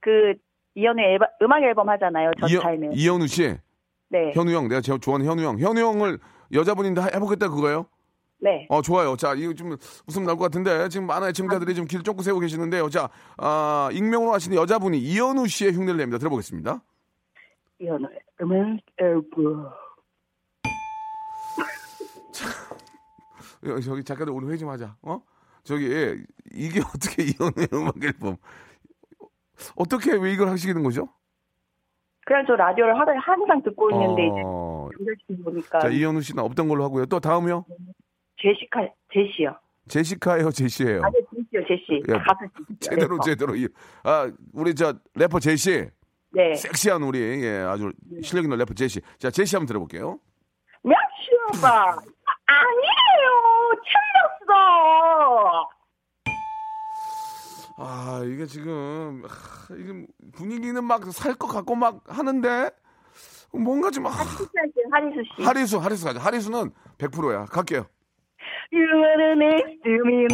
그 0.00 0.34
이현우 0.74 1.00
앨범, 1.00 1.28
음악 1.40 1.62
앨범 1.62 1.88
하잖아요. 1.88 2.30
전타임에. 2.38 2.90
이현우 2.92 3.26
씨. 3.26 3.56
네. 4.10 4.32
현우 4.34 4.50
형. 4.52 4.68
내가 4.68 4.82
제일 4.82 5.00
좋아하는 5.00 5.24
현우 5.26 5.42
형. 5.42 5.58
현우 5.58 5.80
형을 5.80 6.18
여자분인데 6.52 7.00
하- 7.00 7.08
해보겠다 7.14 7.48
그거예요? 7.48 7.86
네. 8.38 8.66
어, 8.68 8.82
좋아요. 8.82 9.16
자, 9.16 9.32
이거 9.32 9.54
좀 9.54 9.76
웃음 10.06 10.24
나올 10.24 10.36
것 10.36 10.44
같은데 10.44 10.90
지금 10.90 11.06
많은 11.06 11.28
애청자들이 11.28 11.72
지금 11.72 11.88
길 11.88 12.02
쫓고 12.02 12.20
세우고 12.20 12.40
계시는데요. 12.40 12.90
자, 12.90 13.08
아, 13.38 13.88
익명으로 13.92 14.34
하시는 14.34 14.54
여자분이 14.58 14.98
이현우 14.98 15.46
씨의 15.48 15.72
흉내를 15.72 15.96
냅니다. 15.96 16.18
들어보겠습니다. 16.18 16.82
이현우 17.80 18.06
음악 18.42 18.76
앨범. 18.98 19.70
여- 23.66 23.80
저기 23.80 24.04
작가들 24.04 24.32
오늘 24.32 24.48
회의 24.48 24.58
좀 24.58 24.68
하자. 24.68 24.96
어? 25.02 25.20
저기 25.62 25.90
예, 25.90 26.16
이게 26.52 26.80
어떻게 26.94 27.22
이혼의 27.24 27.68
음악 27.72 27.94
앨범 28.02 28.36
어떻게 29.76 30.12
왜 30.16 30.32
이걸 30.32 30.48
하시게 30.48 30.74
된 30.74 30.82
거죠? 30.82 31.08
그냥 32.26 32.44
저 32.46 32.54
라디오를 32.56 32.94
하, 32.98 33.04
항상 33.20 33.62
듣고 33.62 33.90
있는데 33.90 34.26
이제 34.26 34.42
어, 34.44 34.88
연결시켜 34.98 35.34
보니까 35.44 35.78
자 35.80 35.88
이현우 35.88 36.20
씨는 36.22 36.42
없던 36.42 36.68
걸로 36.68 36.84
하고요. 36.84 37.06
또 37.06 37.20
다음이요. 37.20 37.64
제시카 38.40 38.80
제시요. 39.12 39.58
제시카예요, 39.88 40.50
제시예요. 40.50 41.02
아니 41.04 41.14
제시요 41.30 41.62
제시. 41.68 42.02
예, 42.08 42.12
가수. 42.12 42.48
제대로 42.80 43.14
래퍼. 43.16 43.22
제대로. 43.24 43.54
이- 43.56 43.68
아 44.02 44.30
우리 44.54 44.74
저 44.74 44.94
래퍼 45.14 45.38
제시, 45.40 45.86
네. 46.32 46.54
섹시한 46.54 47.02
우리 47.02 47.18
예 47.44 47.58
아주 47.58 47.92
실력 48.22 48.44
있는 48.44 48.56
래퍼 48.58 48.72
제시. 48.74 49.00
자 49.18 49.30
제시 49.30 49.56
한번 49.56 49.66
들어볼게요. 49.66 50.18
명시 50.82 51.58
오빠 51.58 51.96
아니에요 52.46 53.80
틀렸어. 54.46 55.68
아 57.76 58.22
이게 58.24 58.46
지금 58.46 59.22
아, 59.26 59.74
이게 59.76 60.06
분위기는 60.32 60.82
막 60.84 61.02
살 61.12 61.34
것 61.34 61.48
같고 61.48 61.74
막 61.74 62.02
하는데 62.06 62.70
뭔가 63.52 63.90
좀 63.90 64.06
아, 64.06 64.10
하리수 64.10 64.44
씨 64.44 64.50
하리수 64.90 65.22
씨. 65.36 65.42
하리수 65.42 65.78
하리수 65.78 66.04
가자. 66.06 66.20
하리수는 66.20 66.70
100%야. 66.98 67.46
갈게요. 67.46 67.86
You 68.72 68.82
are 68.82 69.32
next 69.32 69.82
to 69.84 69.92
me 70.04 70.26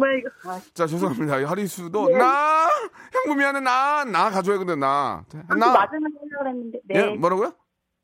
말고 0.00 0.28
아, 0.48 0.60
자 0.74 0.86
죄송합니다. 0.86 1.38
이 1.40 1.44
하리수도 1.44 2.08
나 2.10 2.66
형부 3.12 3.36
미안해 3.38 3.60
나나 3.60 4.30
가져야 4.30 4.58
근데 4.58 4.74
나나 4.76 5.24
나. 5.48 5.72
마지막에 5.72 6.14
하려고 6.20 6.48
했는데 6.48 6.78
네 6.84 6.98
예 7.00 7.06
뭐라고요? 7.16 7.52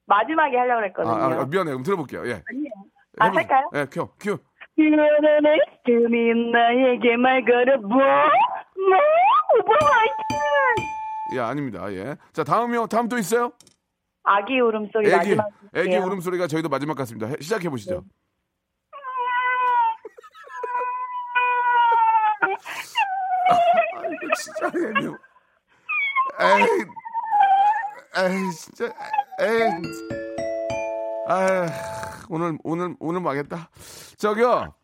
마지막에 0.06 0.56
하려고 0.56 0.80
아, 0.80 0.84
했거든요. 0.84 1.40
아, 1.42 1.46
미안해. 1.46 1.70
그럼 1.72 1.82
들어볼게요. 1.82 2.26
예. 2.28 2.42
아니에요. 2.48 2.72
아, 3.20 3.26
해보세요. 3.26 3.40
할까요? 3.48 3.70
예, 3.74 3.86
큐, 3.90 4.08
큐. 4.20 4.38
To 4.76 5.94
me 6.04 6.52
나에게 6.52 7.16
말 7.16 7.44
걸어 7.44 7.78
뭐? 7.80 7.90
뭐? 7.98 8.98
오빠 9.58 9.72
화이팅! 9.72 11.34
예, 11.34 11.40
아닙니다. 11.40 11.92
예. 11.92 12.16
자 12.32 12.44
다음이요. 12.44 12.86
다음 12.86 13.08
또 13.08 13.18
있어요? 13.18 13.52
아기 14.22 14.60
울음소리 14.60 15.06
애기 15.08 15.16
마지막 15.16 15.48
애기 15.74 15.90
할게요. 15.90 16.06
울음소리가 16.06 16.46
저희도 16.46 16.68
마지막 16.68 16.94
같습니다. 16.96 17.26
해- 17.26 17.36
시작해 17.40 17.68
보시죠. 17.68 18.04
아이고 23.50 24.34
진짜 24.36 24.66
애미. 24.74 25.06
에이, 26.40 26.84
에이 28.16 28.50
진짜 28.52 28.84
에이. 29.40 29.70
아 31.28 31.66
오늘 32.30 32.58
오늘 32.64 32.94
오늘 33.00 33.20
망했다. 33.20 33.70
저기요 34.18 34.74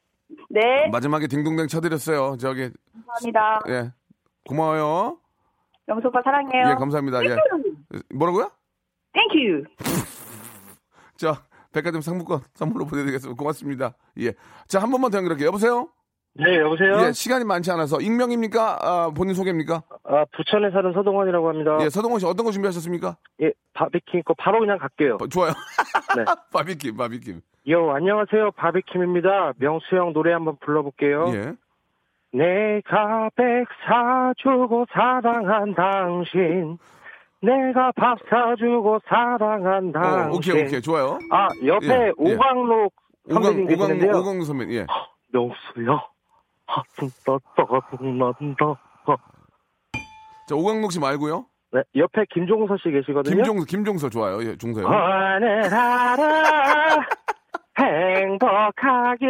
네 0.51 0.89
마지막에 0.91 1.27
딩동댕 1.27 1.69
쳐드렸어요. 1.69 2.37
저기 2.39 2.71
감사합니다. 2.93 3.61
예 3.69 3.93
고마워요. 4.49 5.19
영수 5.89 6.09
오빠 6.09 6.21
사랑해요. 6.23 6.71
예 6.71 6.75
감사합니다. 6.75 7.25
예 7.25 7.37
뭐라고요? 8.15 8.51
Thank 9.13 9.42
you. 9.42 9.65
자 11.17 11.43
백화점 11.73 12.01
상품권 12.01 12.41
선물로 12.55 12.87
보내드리겠습니다. 12.87 13.37
고맙습니다. 13.39 13.95
예. 14.21 14.33
자 14.69 14.81
한 14.81 14.91
번만 14.91 15.11
더 15.11 15.19
연결할게요. 15.19 15.49
여보세요? 15.49 15.89
네, 16.37 16.59
여보세요? 16.59 17.07
예, 17.07 17.13
시간이 17.13 17.45
많지 17.45 17.71
않아서 17.71 18.01
익명입니까? 18.01 18.79
아, 18.81 19.11
본인 19.15 19.35
소개입니까? 19.35 19.83
아, 20.03 20.25
부천에 20.37 20.71
사는 20.73 20.93
서동원이라고 20.93 21.49
합니다. 21.49 21.79
예, 21.81 21.89
서동원 21.89 22.19
씨 22.19 22.27
어떤 22.27 22.45
거 22.45 22.51
준비하셨습니까? 22.51 23.17
예, 23.43 23.53
바비킴 23.73 24.23
거 24.25 24.35
바로 24.35 24.59
그냥 24.59 24.79
갈게요. 24.79 25.19
어, 25.21 25.27
좋아요. 25.29 25.53
네. 26.17 26.25
바비킴, 26.53 26.97
바비킴. 26.97 27.41
요, 27.71 27.91
안녕하세요. 27.93 28.51
바비킴입니다. 28.57 29.53
명수 29.59 29.97
형 29.97 30.13
노래 30.13 30.33
한번 30.33 30.57
불러볼게요. 30.61 31.33
예. 31.35 31.53
내가 32.37 33.31
백 33.37 33.67
사주고 33.87 34.87
사랑한 34.93 35.75
당신. 35.75 36.79
내가 37.41 37.93
밥 37.93 38.19
사주고 38.29 38.99
사랑한 39.07 39.91
어, 39.91 39.93
당신. 39.93 40.53
오케이, 40.57 40.67
오케이. 40.67 40.83
좋아요. 40.83 41.17
아, 41.31 41.47
옆에 41.65 41.87
예, 41.87 42.07
예. 42.07 42.13
오광록 42.17 42.93
오강, 43.31 43.43
선배님 43.45 43.65
오강, 43.67 43.69
계시는데요. 43.69 44.21
오강 44.21 44.45
선배, 44.45 44.65
예. 44.75 44.87
명수야. 45.33 46.14
떠 46.67 47.41
떠난다. 47.57 48.65
자, 50.49 50.55
오광록 50.55 50.93
씨 50.93 51.01
말고요. 51.01 51.47
네, 51.73 51.83
옆에 51.97 52.25
김종서 52.33 52.77
씨 52.83 52.91
계시거든요. 52.91 53.35
김종, 53.37 53.65
김종서 53.65 54.09
좋아요. 54.09 54.43
예, 54.45 54.57
종서요. 54.57 54.87
하늘 54.87 55.75
알아 55.75 57.01
행복하게 57.79 59.27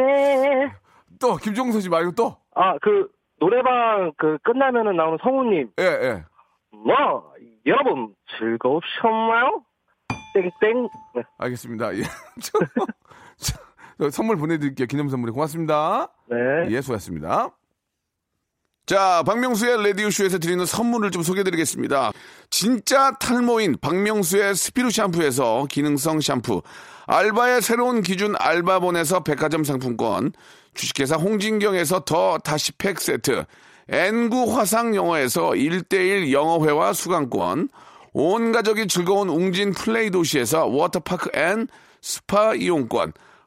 또, 1.20 1.36
김종서 1.36 1.80
씨 1.80 1.88
말고 1.88 2.12
또. 2.12 2.36
아 2.54 2.76
그 2.78 3.08
노래방 3.40 4.12
그 4.16 4.38
끝나면은 4.42 4.96
나오는 4.96 5.18
성우님 5.22 5.70
예, 5.80 5.84
예. 5.84 6.24
뭐 6.70 7.32
여러분 7.66 8.14
즐거우셨나요? 8.38 9.62
땡땡 10.34 10.88
네. 11.14 11.22
알겠습니다. 11.38 11.94
예. 11.96 12.02
저, 12.40 12.58
저, 13.36 13.36
저 13.36 13.58
선물 14.10 14.36
보내드릴게요. 14.36 14.86
기념 14.86 15.08
선물이 15.08 15.32
고맙습니다. 15.32 16.08
네. 16.30 16.36
예, 16.70 16.80
수고하셨습니다. 16.80 17.50
자, 18.86 19.22
박명수의 19.24 19.82
라디오쇼에서 19.82 20.38
드리는 20.38 20.64
선물을 20.66 21.10
좀 21.10 21.22
소개해드리겠습니다. 21.22 22.12
진짜 22.50 23.12
탈모인 23.12 23.76
박명수의 23.80 24.54
스피루 24.54 24.90
샴푸에서 24.90 25.66
기능성 25.70 26.20
샴푸, 26.20 26.60
알바의 27.06 27.62
새로운 27.62 28.02
기준 28.02 28.34
알바본에서 28.38 29.20
백화점 29.20 29.64
상품권, 29.64 30.32
주식회사 30.74 31.16
홍진경에서 31.16 32.00
더 32.00 32.36
다시 32.38 32.72
팩 32.72 33.00
세트, 33.00 33.44
N구 33.88 34.54
화상영어에서 34.54 35.50
1대1 35.50 36.30
영어회화 36.32 36.92
수강권, 36.92 37.70
온 38.12 38.52
가족이 38.52 38.86
즐거운 38.86 39.30
웅진 39.30 39.72
플레이 39.72 40.10
도시에서 40.10 40.66
워터파크 40.66 41.30
앤 41.34 41.68
스파 42.02 42.54
이용권, 42.54 43.14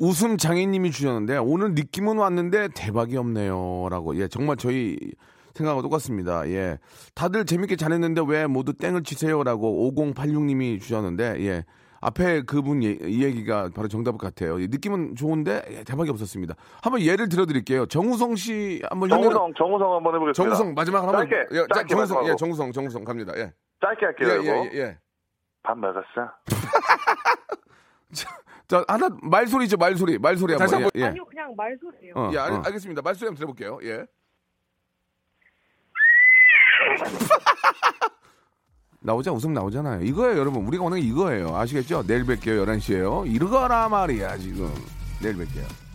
웃음 0.00 0.38
장인님이 0.38 0.90
주셨는데 0.90 1.36
오늘 1.36 1.74
느낌은 1.74 2.16
왔는데 2.16 2.68
대박이 2.74 3.16
없네요라고 3.18 4.16
예 4.16 4.28
정말 4.28 4.56
저희 4.56 4.96
생각하고 5.54 5.82
똑같습니다 5.82 6.48
예 6.48 6.78
다들 7.14 7.44
재밌게 7.44 7.76
잘했는데 7.76 8.22
왜 8.26 8.46
모두 8.46 8.72
땡을 8.72 9.02
치세요라고 9.02 9.92
5086님이 9.92 10.80
주셨는데 10.80 11.36
예 11.46 11.64
앞에 12.00 12.42
그분 12.42 12.82
예- 12.82 12.96
이 13.02 13.22
얘기가 13.22 13.68
바로 13.74 13.86
정답 13.88 14.16
같아요 14.16 14.58
예, 14.62 14.68
느낌은 14.68 15.16
좋은데 15.16 15.62
예, 15.70 15.84
대박이 15.84 16.08
없었습니다 16.08 16.54
한번 16.82 17.02
예를 17.02 17.28
들어드릴게요 17.28 17.84
정우성 17.84 18.36
씨 18.36 18.80
한번 18.88 19.10
정우성 19.10 19.52
정우성 19.58 19.96
한번 19.96 20.14
해보겠습니다. 20.14 20.32
정우성 20.32 20.74
마지막 20.74 21.00
한번 21.02 21.28
짧게, 21.28 21.36
예, 21.52 21.58
자, 21.58 21.66
짧게 21.74 21.88
정우성 21.94 22.16
예 22.16 22.20
말씀하고. 22.30 22.36
정우성 22.36 22.72
정우성 22.72 23.04
갑니다 23.04 23.32
예 23.36 23.52
짧게 23.82 24.06
할게요. 24.06 24.28
예, 24.30 24.40
이거. 24.40 24.74
예, 24.74 24.78
예. 24.80 24.98
밥 25.62 25.76
먹었어? 25.78 26.06
자 28.70 28.84
하나 28.86 29.08
말소리죠 29.20 29.76
말소리 29.76 30.16
말소리 30.16 30.56
다시 30.56 30.74
한번 30.74 30.92
예, 30.94 31.00
예. 31.00 31.04
아니요, 31.06 31.24
그냥 31.24 31.52
말소리예요. 31.56 32.30
예, 32.32 32.38
알, 32.38 32.52
알겠습니다. 32.66 33.02
말소리 33.02 33.26
한번 33.26 33.36
들어볼게요. 33.36 33.80
예. 33.82 34.06
나오자 39.02 39.32
웃음 39.32 39.52
나오잖아요. 39.54 40.02
이거예요, 40.02 40.38
여러분. 40.38 40.64
우리가 40.66 40.88
게 40.88 41.00
이거예요. 41.00 41.56
아시겠죠? 41.56 42.04
내일 42.06 42.24
뵐게요. 42.24 42.64
11시에요. 42.64 43.26
이러거라 43.26 43.88
말이야, 43.88 44.36
지금. 44.38 44.72
내일 45.20 45.34
뵐게요. 45.36 45.89